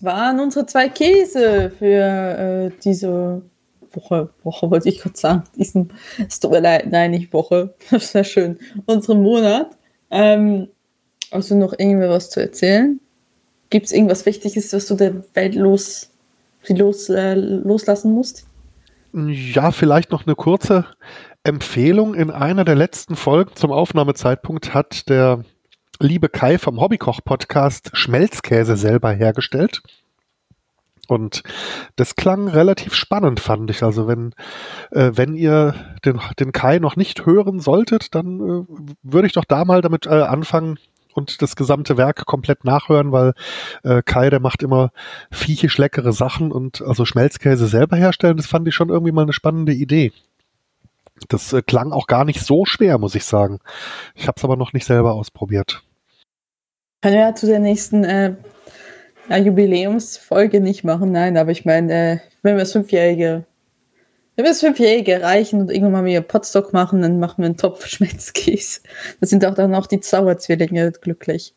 waren 0.00 0.40
unsere 0.40 0.66
zwei 0.66 0.88
Käse 0.88 1.72
für 1.78 1.86
äh, 1.86 2.70
diese 2.84 3.42
Woche. 3.92 4.30
Woche 4.42 4.70
wollte 4.70 4.88
ich 4.88 5.00
kurz 5.00 5.20
sagen. 5.20 5.44
Diesen, 5.56 5.92
es 6.18 6.40
nein, 6.42 7.10
nicht 7.10 7.32
Woche. 7.32 7.74
Das 7.90 8.04
ist 8.04 8.14
ja 8.14 8.24
schön. 8.24 8.58
Unseren 8.86 9.22
Monat. 9.22 9.76
Ähm, 10.10 10.68
also 11.30 11.56
noch 11.56 11.74
irgendwie 11.76 12.08
was 12.08 12.30
zu 12.30 12.40
erzählen? 12.40 13.00
Gibt 13.70 13.86
es 13.86 13.92
irgendwas 13.92 14.26
Wichtiges, 14.26 14.72
was 14.72 14.86
du 14.86 14.94
der 14.94 15.24
Welt 15.34 15.54
los, 15.54 16.10
los, 16.68 17.08
äh, 17.08 17.34
loslassen 17.34 18.12
musst? 18.12 18.46
Ja, 19.14 19.72
vielleicht 19.72 20.10
noch 20.10 20.26
eine 20.26 20.34
kurze 20.34 20.86
Empfehlung. 21.42 22.14
In 22.14 22.30
einer 22.30 22.64
der 22.64 22.74
letzten 22.74 23.16
Folgen 23.16 23.56
zum 23.56 23.72
Aufnahmezeitpunkt 23.72 24.74
hat 24.74 25.08
der 25.08 25.44
liebe 26.02 26.28
Kai 26.28 26.58
vom 26.58 26.80
Hobbykoch-Podcast 26.80 27.90
Schmelzkäse 27.94 28.76
selber 28.76 29.12
hergestellt. 29.12 29.82
Und 31.08 31.42
das 31.96 32.16
klang 32.16 32.48
relativ 32.48 32.94
spannend, 32.94 33.40
fand 33.40 33.70
ich. 33.70 33.82
Also 33.82 34.06
wenn, 34.06 34.34
äh, 34.90 35.12
wenn 35.14 35.34
ihr 35.34 35.74
den, 36.04 36.20
den 36.38 36.52
Kai 36.52 36.78
noch 36.78 36.96
nicht 36.96 37.26
hören 37.26 37.60
solltet, 37.60 38.14
dann 38.14 38.40
äh, 38.40 38.64
würde 39.02 39.26
ich 39.26 39.32
doch 39.32 39.44
da 39.44 39.64
mal 39.64 39.80
damit 39.80 40.06
äh, 40.06 40.10
anfangen 40.22 40.78
und 41.14 41.42
das 41.42 41.56
gesamte 41.56 41.96
Werk 41.96 42.24
komplett 42.24 42.64
nachhören, 42.64 43.12
weil 43.12 43.34
äh, 43.82 44.02
Kai, 44.02 44.30
der 44.30 44.40
macht 44.40 44.62
immer 44.62 44.90
viechisch 45.30 45.76
leckere 45.76 46.12
Sachen 46.12 46.50
und 46.50 46.82
also 46.82 47.04
Schmelzkäse 47.04 47.66
selber 47.66 47.96
herstellen, 47.96 48.36
das 48.36 48.46
fand 48.46 48.66
ich 48.66 48.74
schon 48.74 48.88
irgendwie 48.88 49.12
mal 49.12 49.22
eine 49.22 49.34
spannende 49.34 49.72
Idee. 49.72 50.12
Das 51.28 51.52
äh, 51.52 51.62
klang 51.62 51.92
auch 51.92 52.06
gar 52.06 52.24
nicht 52.24 52.40
so 52.40 52.64
schwer, 52.64 52.98
muss 52.98 53.14
ich 53.14 53.24
sagen. 53.24 53.58
Ich 54.14 54.28
habe 54.28 54.36
es 54.38 54.44
aber 54.44 54.56
noch 54.56 54.72
nicht 54.72 54.86
selber 54.86 55.12
ausprobiert. 55.12 55.82
Können 57.02 57.14
wir 57.14 57.20
ja 57.20 57.34
zu 57.34 57.46
der 57.46 57.58
nächsten 57.58 58.04
äh, 58.04 58.34
Jubiläumsfolge 59.28 60.60
nicht 60.60 60.84
machen, 60.84 61.10
nein, 61.10 61.36
aber 61.36 61.50
ich 61.50 61.64
meine, 61.64 61.92
äh, 61.92 62.18
wenn 62.42 62.54
wir 62.54 62.60
das 62.60 62.72
Fünfjährige, 62.72 63.44
wenn 64.36 64.44
wir 64.44 64.50
das 64.50 64.60
Fünfjährige 64.60 65.12
erreichen 65.12 65.60
und 65.60 65.70
irgendwann 65.70 65.92
mal 65.92 66.04
wieder 66.04 66.20
Potstock 66.20 66.72
machen, 66.72 67.02
dann 67.02 67.18
machen 67.18 67.42
wir 67.42 67.46
einen 67.46 67.56
Topf 67.56 67.86
Schmelzkäse. 67.88 68.80
Da 69.20 69.26
sind 69.26 69.44
auch 69.44 69.54
dann 69.54 69.74
auch 69.74 69.88
die 69.88 70.00
Zauberzwillinge 70.00 70.92
glücklich. 70.92 71.54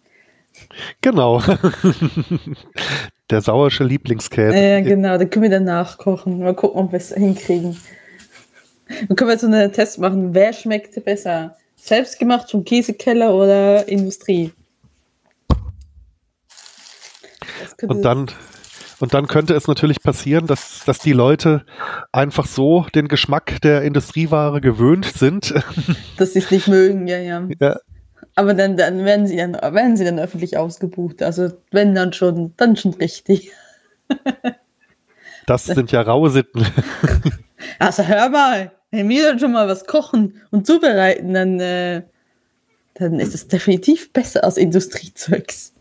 Genau. 1.01 1.41
Der 3.29 3.41
sauersche 3.41 3.83
Lieblingskäse. 3.83 4.57
Ja, 4.57 4.81
genau, 4.81 5.17
den 5.17 5.29
können 5.29 5.43
wir 5.43 5.49
dann 5.49 5.63
nachkochen. 5.63 6.39
Mal 6.39 6.55
gucken, 6.55 6.81
ob 6.81 6.91
wir 6.91 6.97
es 6.97 7.13
hinkriegen. 7.13 7.77
Dann 9.07 9.15
können 9.15 9.29
wir 9.29 9.37
so 9.37 9.47
einen 9.47 9.71
Test 9.71 9.99
machen. 9.99 10.33
Wer 10.33 10.53
schmeckt 10.53 11.03
besser? 11.03 11.57
Selbstgemacht 11.75 12.51
vom 12.51 12.63
Käsekeller 12.63 13.33
oder 13.35 13.87
Industrie? 13.87 14.53
Und 17.87 18.03
dann, 18.03 18.27
Und 18.99 19.13
dann 19.13 19.27
könnte 19.27 19.53
es 19.53 19.67
natürlich 19.67 20.01
passieren, 20.01 20.47
dass, 20.47 20.83
dass 20.85 20.99
die 20.99 21.13
Leute 21.13 21.65
einfach 22.11 22.45
so 22.45 22.85
den 22.95 23.07
Geschmack 23.07 23.61
der 23.61 23.81
Industrieware 23.81 24.61
gewöhnt 24.61 25.05
sind. 25.05 25.53
Dass 26.17 26.33
sie 26.33 26.39
es 26.39 26.49
nicht 26.51 26.67
mögen, 26.67 27.07
ja, 27.07 27.17
ja. 27.17 27.47
ja. 27.59 27.77
Aber 28.35 28.53
dann, 28.53 28.77
dann 28.77 29.03
werden 29.05 29.27
sie 29.27 29.37
dann 29.37 29.53
werden 29.53 29.97
sie 29.97 30.05
dann 30.05 30.19
öffentlich 30.19 30.57
ausgebucht. 30.57 31.23
Also 31.23 31.49
wenn 31.71 31.95
dann 31.95 32.13
schon, 32.13 32.53
dann 32.57 32.75
schon 32.75 32.93
richtig. 32.93 33.51
Das 35.45 35.65
sind 35.65 35.91
ja 35.91 36.01
raue 36.01 36.29
Sitten. 36.29 36.65
Also 37.79 38.03
hör 38.03 38.29
mal, 38.29 38.71
wenn 38.91 39.09
wir 39.09 39.23
dann 39.23 39.39
schon 39.39 39.51
mal 39.51 39.67
was 39.67 39.85
kochen 39.85 40.41
und 40.51 40.67
zubereiten, 40.67 41.33
dann, 41.33 41.59
äh, 41.59 42.03
dann 42.93 43.19
ist 43.19 43.33
es 43.33 43.47
definitiv 43.47 44.11
besser 44.13 44.43
als 44.43 44.57
Industriezeugs. 44.57 45.74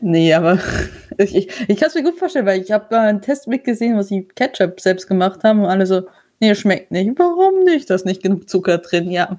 Nee, 0.00 0.32
aber 0.34 0.58
ich, 1.18 1.34
ich, 1.34 1.68
ich 1.68 1.78
kann 1.78 1.88
es 1.88 1.94
mir 1.94 2.02
gut 2.02 2.18
vorstellen, 2.18 2.46
weil 2.46 2.60
ich 2.60 2.70
habe 2.70 2.86
mal 2.90 3.08
einen 3.08 3.22
Test 3.22 3.48
mitgesehen, 3.48 3.96
was 3.96 4.08
sie 4.08 4.28
Ketchup 4.34 4.80
selbst 4.80 5.06
gemacht 5.06 5.44
haben 5.44 5.60
und 5.60 5.66
alle 5.66 5.86
so, 5.86 6.02
nee, 6.40 6.54
schmeckt 6.54 6.90
nicht. 6.90 7.12
Warum 7.16 7.64
nicht? 7.64 7.88
Da 7.90 7.94
ist 7.94 8.06
nicht 8.06 8.22
genug 8.22 8.48
Zucker 8.48 8.78
drin, 8.78 9.10
ja. 9.10 9.36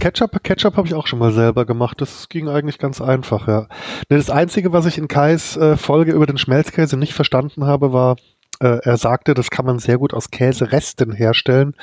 Ketchup, 0.00 0.42
Ketchup 0.42 0.76
habe 0.76 0.88
ich 0.88 0.94
auch 0.94 1.06
schon 1.06 1.18
mal 1.18 1.32
selber 1.32 1.64
gemacht. 1.64 2.00
Das 2.00 2.28
ging 2.28 2.48
eigentlich 2.48 2.78
ganz 2.78 3.00
einfach, 3.00 3.46
ja. 3.46 3.68
Das 4.08 4.30
Einzige, 4.30 4.72
was 4.72 4.86
ich 4.86 4.98
in 4.98 5.08
Kais 5.08 5.56
äh, 5.56 5.76
Folge 5.76 6.12
über 6.12 6.26
den 6.26 6.38
Schmelzkäse 6.38 6.96
nicht 6.96 7.14
verstanden 7.14 7.64
habe, 7.64 7.92
war, 7.92 8.16
äh, 8.60 8.78
er 8.82 8.96
sagte, 8.96 9.34
das 9.34 9.50
kann 9.50 9.66
man 9.66 9.78
sehr 9.78 9.98
gut 9.98 10.14
aus 10.14 10.30
Käseresten 10.30 11.12
herstellen. 11.12 11.74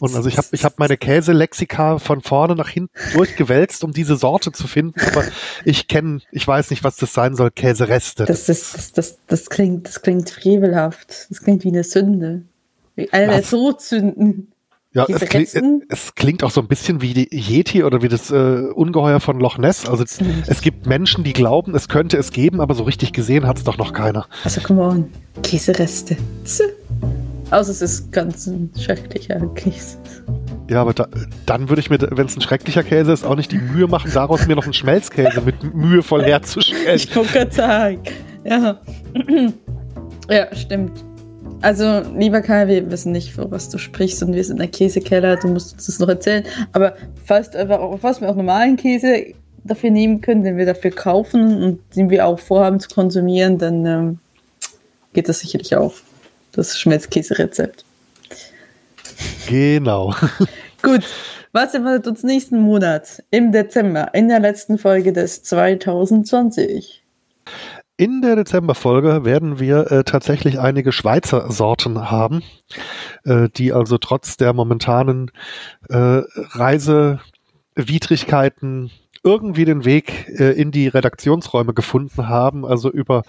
Und 0.00 0.14
also 0.14 0.28
ich 0.28 0.38
habe 0.38 0.48
ich 0.52 0.64
hab 0.64 0.78
meine 0.78 0.96
Käselexika 0.96 1.98
von 1.98 2.20
vorne 2.20 2.54
nach 2.54 2.68
hinten 2.68 2.92
durchgewälzt, 3.14 3.84
um 3.84 3.92
diese 3.92 4.16
Sorte 4.16 4.52
zu 4.52 4.66
finden, 4.66 5.00
aber 5.00 5.24
ich 5.64 5.88
kenne, 5.88 6.20
ich 6.30 6.46
weiß 6.46 6.70
nicht, 6.70 6.84
was 6.84 6.96
das 6.96 7.12
sein 7.12 7.34
soll, 7.34 7.50
Käsereste. 7.50 8.24
Das, 8.24 8.48
ist, 8.48 8.74
das, 8.74 8.92
das, 8.92 9.18
das, 9.26 9.50
klingt, 9.50 9.86
das 9.88 10.02
klingt 10.02 10.30
frevelhaft. 10.30 11.26
Das 11.30 11.42
klingt 11.42 11.64
wie 11.64 11.68
eine 11.68 11.84
Sünde. 11.84 12.42
Wie 12.94 13.12
eine 13.12 13.42
Todsünden. 13.42 14.52
Ja, 14.94 15.06
es, 15.08 15.20
kling, 15.20 15.82
es, 15.88 16.14
klingt 16.14 16.44
auch 16.44 16.50
so 16.50 16.60
ein 16.60 16.68
bisschen 16.68 17.00
wie 17.00 17.14
die 17.14 17.28
Yeti 17.32 17.82
oder 17.82 18.02
wie 18.02 18.08
das 18.08 18.30
äh, 18.30 18.34
Ungeheuer 18.74 19.20
von 19.20 19.40
Loch 19.40 19.56
Ness. 19.56 19.88
Also 19.88 20.04
es 20.46 20.60
gibt 20.60 20.86
Menschen, 20.86 21.24
die 21.24 21.32
glauben, 21.32 21.74
es 21.74 21.88
könnte 21.88 22.18
es 22.18 22.30
geben, 22.30 22.60
aber 22.60 22.74
so 22.74 22.82
richtig 22.82 23.14
gesehen 23.14 23.46
hat 23.46 23.56
es 23.56 23.64
doch 23.64 23.78
noch 23.78 23.94
keiner. 23.94 24.26
Also 24.44 24.60
come 24.60 24.82
on, 24.82 25.10
Käsereste. 25.42 26.18
Außer 27.50 27.70
es 27.70 27.80
ist 27.80 28.12
ganz 28.12 28.46
ein 28.46 28.70
schrecklicher 28.78 29.40
Käse. 29.54 29.96
Ja, 30.68 30.82
aber 30.82 30.92
da, 30.92 31.08
dann 31.46 31.70
würde 31.70 31.80
ich 31.80 31.88
mir, 31.88 31.98
wenn 32.10 32.26
es 32.26 32.36
ein 32.36 32.42
schrecklicher 32.42 32.82
Käse 32.82 33.12
ist, 33.12 33.24
auch 33.24 33.36
nicht 33.36 33.50
die 33.50 33.58
Mühe 33.58 33.86
machen, 33.86 34.10
daraus 34.12 34.46
mir 34.46 34.56
noch 34.56 34.64
einen 34.64 34.72
Schmelzkäse 34.74 35.40
mit 35.40 35.74
Mühe 35.74 36.02
voll 36.02 36.22
herzustellen. 36.22 36.96
Ich 36.96 37.14
wollte 37.16 37.32
gerade 37.32 37.52
sagen. 37.52 38.02
Ja. 38.44 38.80
ja, 40.30 40.54
stimmt. 40.54 41.04
Also, 41.62 42.02
lieber 42.16 42.40
Kai, 42.40 42.66
wir 42.66 42.90
wissen 42.90 43.12
nicht, 43.12 43.32
was 43.36 43.68
du 43.68 43.78
sprichst 43.78 44.22
und 44.22 44.34
wir 44.34 44.42
sind 44.42 44.56
in 44.56 44.62
der 44.62 44.68
Käsekeller, 44.68 45.36
du 45.36 45.48
musst 45.48 45.74
uns 45.74 45.86
das 45.86 45.98
noch 45.98 46.08
erzählen. 46.08 46.44
Aber 46.72 46.96
falls, 47.24 47.50
falls 48.00 48.20
wir 48.20 48.28
auch 48.28 48.34
normalen 48.36 48.76
Käse 48.76 49.34
dafür 49.64 49.90
nehmen 49.90 50.20
können, 50.20 50.42
den 50.42 50.56
wir 50.56 50.66
dafür 50.66 50.90
kaufen 50.90 51.62
und 51.62 51.80
den 51.96 52.10
wir 52.10 52.26
auch 52.26 52.38
vorhaben 52.38 52.80
zu 52.80 52.88
konsumieren, 52.88 53.58
dann 53.58 53.86
ähm, 53.86 54.18
geht 55.12 55.28
das 55.28 55.40
sicherlich 55.40 55.76
auch. 55.76 55.94
Das 56.52 56.78
Schmelzkäse-Rezept. 56.78 57.84
Genau. 59.48 60.14
Gut, 60.82 61.04
was 61.52 61.74
erwartet 61.74 62.08
uns 62.08 62.22
nächsten 62.24 62.60
Monat 62.60 63.22
im 63.30 63.52
Dezember, 63.52 64.12
in 64.14 64.28
der 64.28 64.40
letzten 64.40 64.78
Folge 64.78 65.12
des 65.12 65.42
2020? 65.44 67.02
In 68.02 68.20
der 68.20 68.34
Dezemberfolge 68.34 69.24
werden 69.24 69.60
wir 69.60 69.92
äh, 69.92 70.02
tatsächlich 70.02 70.58
einige 70.58 70.90
Schweizer 70.90 71.52
Sorten 71.52 72.10
haben, 72.10 72.42
äh, 73.22 73.48
die 73.48 73.72
also 73.72 73.96
trotz 73.96 74.36
der 74.36 74.52
momentanen 74.54 75.30
äh, 75.88 76.22
Reisewidrigkeiten 76.34 78.90
irgendwie 79.24 79.64
den 79.64 79.84
Weg 79.84 80.28
äh, 80.38 80.50
in 80.52 80.70
die 80.70 80.88
Redaktionsräume 80.88 81.74
gefunden 81.74 82.28
haben. 82.28 82.64
Also 82.64 82.90
über 82.90 83.22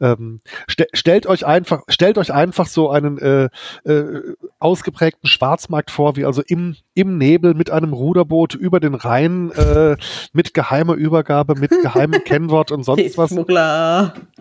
ähm, 0.00 0.40
st 0.70 0.86
stellt 0.92 1.26
euch 1.26 1.46
einfach, 1.46 1.82
stellt 1.88 2.18
euch 2.18 2.32
einfach 2.32 2.66
so 2.66 2.90
einen 2.90 3.18
äh, 3.18 3.48
äh, 3.84 4.34
ausgeprägten 4.58 5.28
Schwarzmarkt 5.28 5.90
vor, 5.90 6.16
wie 6.16 6.24
also 6.24 6.42
im, 6.46 6.76
im 6.94 7.18
Nebel 7.18 7.54
mit 7.54 7.70
einem 7.70 7.92
Ruderboot 7.92 8.54
über 8.54 8.80
den 8.80 8.94
Rhein 8.94 9.52
äh, 9.52 9.96
mit 10.32 10.54
geheimer 10.54 10.94
Übergabe, 10.94 11.54
mit 11.54 11.70
geheimem 11.70 12.20
Kennwort 12.24 12.72
und 12.72 12.82
sonst 12.84 13.16
was. 13.16 13.30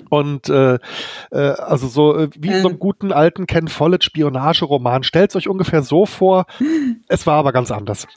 Und 0.10 0.50
äh, 0.50 0.80
äh, 1.32 1.38
also 1.38 1.88
so 1.88 2.18
äh, 2.18 2.30
wie 2.36 2.50
in 2.50 2.62
so 2.62 2.70
einem 2.70 2.80
guten 2.80 3.12
alten 3.12 3.46
Ken 3.46 3.68
Follett 3.68 4.04
Spionageroman. 4.04 5.04
Stellt 5.04 5.36
euch 5.36 5.48
ungefähr 5.48 5.84
so 5.84 6.06
vor. 6.06 6.46
Es 7.08 7.28
war 7.28 7.36
aber 7.36 7.52
ganz 7.54 7.72
anders. 7.72 8.08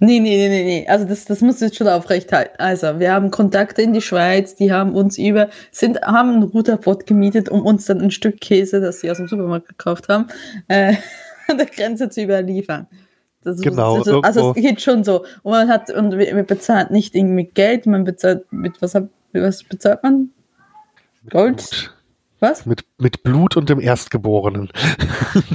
Nee, 0.00 0.20
nee, 0.20 0.36
nee, 0.36 0.48
nee, 0.48 0.64
nee. 0.64 0.86
Also 0.88 1.04
das, 1.04 1.24
das 1.24 1.40
muss 1.40 1.60
jetzt 1.60 1.76
schon 1.76 1.88
aufrecht 1.88 2.32
halten. 2.32 2.54
Also, 2.58 2.98
wir 2.98 3.12
haben 3.12 3.30
Kontakte 3.30 3.82
in 3.82 3.92
die 3.92 4.00
Schweiz, 4.00 4.54
die 4.54 4.72
haben 4.72 4.94
uns 4.94 5.18
über, 5.18 5.48
sind, 5.70 6.00
haben 6.02 6.30
ein 6.30 6.42
Routerboot 6.42 7.06
gemietet, 7.06 7.48
um 7.48 7.64
uns 7.64 7.86
dann 7.86 8.00
ein 8.00 8.10
Stück 8.10 8.40
Käse, 8.40 8.80
das 8.80 9.00
sie 9.00 9.10
aus 9.10 9.18
dem 9.18 9.28
Supermarkt 9.28 9.68
gekauft 9.68 10.08
haben, 10.08 10.26
äh, 10.68 10.94
an 11.48 11.58
der 11.58 11.66
Grenze 11.66 12.08
zu 12.08 12.22
überliefern. 12.22 12.86
Das 13.42 13.60
genau. 13.60 14.00
Ist, 14.00 14.08
also 14.08 14.54
es 14.56 14.62
geht 14.62 14.80
schon 14.80 15.04
so. 15.04 15.24
Und 15.42 15.52
man 15.52 15.68
hat, 15.68 15.90
und 15.90 16.12
wir, 16.12 16.34
wir 16.34 16.44
bezahlt 16.44 16.90
nicht 16.90 17.14
irgendwie 17.14 17.34
mit 17.34 17.54
Geld, 17.54 17.86
man 17.86 18.04
bezahlt 18.04 18.50
mit 18.50 18.80
was, 18.80 18.96
was 19.32 19.62
bezahlt 19.64 20.02
man? 20.02 20.30
Gold? 21.30 21.56
Blut. 21.56 21.94
Was? 22.40 22.66
Mit, 22.66 22.84
mit 22.98 23.22
Blut 23.22 23.56
und 23.56 23.70
dem 23.70 23.80
Erstgeborenen. 23.80 24.70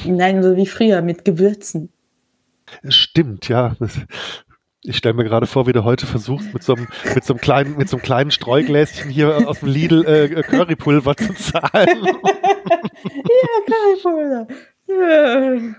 Nein, 0.06 0.42
so 0.42 0.56
wie 0.56 0.66
früher, 0.66 1.02
mit 1.02 1.26
Gewürzen. 1.26 1.90
Stimmt, 2.88 3.50
ja. 3.50 3.76
Ich 4.84 4.98
stelle 4.98 5.14
mir 5.14 5.26
gerade 5.26 5.46
vor, 5.46 5.68
wie 5.68 5.74
du 5.74 5.84
heute 5.84 6.06
versuchst, 6.06 6.54
mit 6.54 6.64
so 6.64 6.74
einem, 6.74 6.88
mit 7.14 7.26
so 7.26 7.34
einem 7.34 7.42
kleinen, 7.42 7.78
mit 7.78 7.90
so 7.90 7.98
einem 7.98 8.04
kleinen 8.04 8.32
Streugläschen 8.32 9.10
hier 9.10 9.48
aus 9.48 9.60
dem 9.60 9.68
Lidl 9.68 10.06
äh, 10.06 10.42
Currypulver 10.42 11.18
zu 11.18 11.34
zahlen. 11.34 12.06
ja, 12.06 12.14
Currypulver. 13.68 14.48
Ja. 14.88 15.76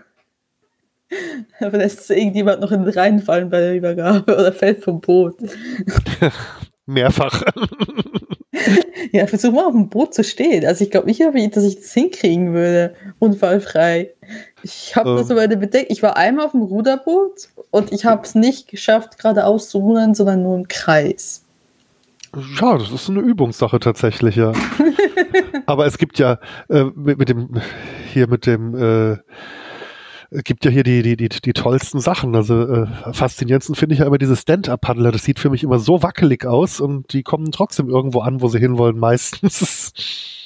Aber 1.60 1.78
lässt 1.78 2.10
irgendjemand 2.10 2.60
noch 2.60 2.72
in 2.72 2.84
den 2.84 2.92
reinfallen 2.92 3.50
bei 3.50 3.60
der 3.60 3.76
Übergabe 3.76 4.32
oder 4.34 4.52
fällt 4.52 4.84
vom 4.84 5.00
Boot. 5.00 5.36
Mehrfach. 6.86 7.42
ja, 9.12 9.26
versuch 9.26 9.52
mal 9.52 9.66
auf 9.66 9.72
dem 9.72 9.88
Boot 9.88 10.14
zu 10.14 10.24
stehen. 10.24 10.64
Also 10.66 10.84
ich 10.84 10.90
glaube 10.90 11.06
nicht, 11.06 11.56
dass 11.56 11.64
ich 11.64 11.76
das 11.76 11.92
hinkriegen 11.92 12.52
würde, 12.52 12.94
unfallfrei. 13.18 14.14
Ich 14.62 14.94
habe 14.96 15.10
ähm. 15.10 15.16
das 15.16 15.30
aber 15.30 15.46
bedenkt. 15.48 15.90
Ich 15.90 16.02
war 16.02 16.16
einmal 16.16 16.46
auf 16.46 16.52
dem 16.52 16.62
Ruderboot 16.62 17.48
und 17.70 17.92
ich 17.92 18.04
habe 18.04 18.22
es 18.22 18.34
nicht 18.34 18.68
geschafft, 18.68 19.18
geradeaus 19.18 19.68
zu 19.68 19.78
rudern, 19.78 20.14
sondern 20.14 20.42
nur 20.42 20.56
im 20.56 20.68
Kreis. 20.68 21.44
Ja, 22.60 22.78
das 22.78 22.92
ist 22.92 23.10
eine 23.10 23.20
Übungssache 23.20 23.80
tatsächlich, 23.80 24.36
ja. 24.36 24.52
aber 25.66 25.86
es 25.86 25.98
gibt 25.98 26.18
ja 26.18 26.38
äh, 26.68 26.84
mit, 26.84 27.18
mit, 27.18 27.28
dem 27.28 27.60
hier 28.12 28.28
mit 28.28 28.46
dem 28.46 28.74
äh, 28.74 29.18
gibt 30.44 30.64
ja 30.64 30.70
hier 30.70 30.84
die, 30.84 31.02
die, 31.02 31.16
die, 31.16 31.28
die 31.28 31.52
tollsten 31.52 31.98
Sachen. 31.98 32.36
Also 32.36 32.62
äh, 32.62 32.86
faszinierendsten 33.12 33.74
finde 33.74 33.94
ich 33.94 33.98
ja 33.98 34.06
immer 34.06 34.18
diese 34.18 34.36
Stand-Up-Paddler. 34.36 35.10
Das 35.10 35.24
sieht 35.24 35.40
für 35.40 35.50
mich 35.50 35.64
immer 35.64 35.80
so 35.80 36.02
wackelig 36.04 36.46
aus 36.46 36.80
und 36.80 37.12
die 37.12 37.24
kommen 37.24 37.50
trotzdem 37.50 37.88
irgendwo 37.88 38.20
an, 38.20 38.40
wo 38.40 38.48
sie 38.48 38.60
hinwollen, 38.60 38.98
meistens. 38.98 39.92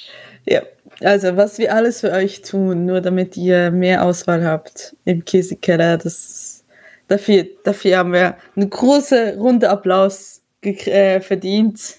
ja, 0.47 0.61
also 1.01 1.35
was 1.37 1.57
wir 1.57 1.73
alles 1.73 2.01
für 2.01 2.11
euch 2.11 2.41
tun, 2.41 2.85
nur 2.85 3.01
damit 3.01 3.35
ihr 3.37 3.71
mehr 3.71 4.03
Auswahl 4.03 4.45
habt 4.45 4.95
im 5.05 5.25
Käsekeller, 5.25 5.97
das 5.97 6.63
dafür, 7.07 7.45
dafür 7.63 7.97
haben 7.97 8.13
wir 8.13 8.35
eine 8.55 8.67
große 8.67 9.37
runde 9.37 9.69
Applaus 9.69 10.41
äh, 10.61 11.19
verdient. 11.19 11.97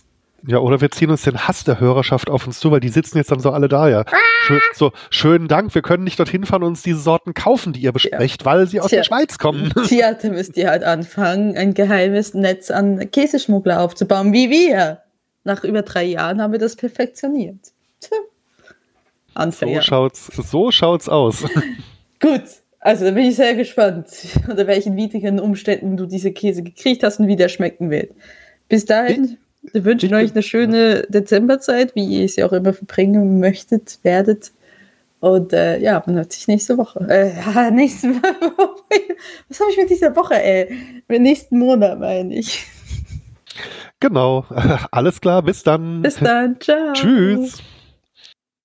Ja, 0.49 0.59
oder 0.59 0.81
wir 0.81 0.91
ziehen 0.91 1.11
uns 1.11 1.23
den 1.23 1.49
Hass 1.49 1.65
der 1.65 1.81
Hörerschaft 1.81 2.31
auf 2.31 2.47
uns 2.47 2.61
zu, 2.61 2.71
weil 2.71 2.79
die 2.79 2.89
sitzen 2.89 3.19
jetzt 3.19 3.33
dann 3.33 3.41
so 3.41 3.51
alle 3.51 3.69
da, 3.69 3.89
ja. 3.89 4.05
Schön, 4.45 4.61
so, 4.75 4.93
schönen 5.11 5.49
Dank, 5.49 5.75
wir 5.75 5.83
können 5.83 6.05
nicht 6.05 6.21
dorthin 6.21 6.45
fahren 6.45 6.63
und 6.63 6.69
uns 6.69 6.83
diese 6.83 7.01
Sorten 7.01 7.35
kaufen, 7.35 7.73
die 7.73 7.81
ihr 7.81 7.93
besprecht, 7.93 8.43
ja. 8.43 8.47
weil 8.47 8.69
sie 8.69 8.81
aus 8.81 8.91
Tja. 8.91 8.99
der 8.99 9.05
Schweiz 9.05 9.39
kommen. 9.39 9.73
Tja, 9.89 10.15
da 10.15 10.29
müsst 10.29 10.57
ihr 10.57 10.71
halt 10.71 10.85
anfangen, 10.85 11.57
ein 11.57 11.75
geheimes 11.75 12.33
Netz 12.35 12.71
an 12.71 13.11
Käseschmuggler 13.11 13.81
aufzubauen, 13.81 14.33
wie 14.33 14.49
wir. 14.49 15.03
Nach 15.43 15.65
über 15.65 15.83
drei 15.83 16.05
Jahren 16.05 16.41
haben 16.41 16.53
wir 16.53 16.61
das 16.61 16.77
perfektioniert. 16.77 17.59
Tja. 18.01 18.19
Unfair. 19.37 19.77
So 19.77 19.83
schaut's, 19.83 20.27
so 20.27 20.71
schaut's 20.71 21.09
aus. 21.09 21.45
Gut, 22.21 22.43
also 22.81 23.05
da 23.05 23.11
bin 23.11 23.25
ich 23.25 23.37
sehr 23.37 23.55
gespannt, 23.55 24.07
unter 24.49 24.67
welchen 24.67 24.97
widrigen 24.97 25.41
Umständen 25.41 25.97
du 25.97 26.07
diese 26.07 26.33
Käse 26.33 26.63
gekriegt 26.63 27.03
hast 27.03 27.21
und 27.21 27.27
wie 27.27 27.37
der 27.37 27.49
schmecken 27.49 27.91
wird. 27.91 28.13
Bis 28.69 28.85
dahin, 28.85 29.39
wir 29.73 29.85
wünschen 29.85 30.15
euch 30.15 30.33
eine 30.33 30.43
schöne 30.43 31.03
Dezemberzeit, 31.09 31.95
wie 31.95 32.05
ihr 32.05 32.29
sie 32.29 32.45
auch 32.45 32.53
immer 32.53 32.73
verbringen 32.73 33.41
möchtet, 33.41 33.99
werdet. 34.03 34.53
Und 35.21 35.53
äh, 35.53 35.79
ja, 35.79 36.03
man 36.07 36.17
hört 36.17 36.33
sich 36.33 36.47
nächste 36.47 36.77
Woche. 36.79 37.01
Äh, 37.09 37.71
nächste 37.71 38.15
Woche. 38.15 38.85
Was 39.49 39.61
habe 39.61 39.71
ich 39.71 39.77
mit 39.79 39.91
dieser 39.91 40.15
Woche, 40.15 40.35
ey? 40.35 41.03
Mit 41.09 41.23
nächsten 41.23 41.59
Monat, 41.59 41.99
meine 41.99 42.37
ich. 42.37 42.67
Genau. 43.99 44.45
Alles 44.91 45.21
klar. 45.21 45.43
Bis 45.43 45.63
dann. 45.63 46.03
Bis 46.03 46.17
dann. 46.17 46.61
Ciao. 46.61 46.93
Tschüss. 46.93 47.63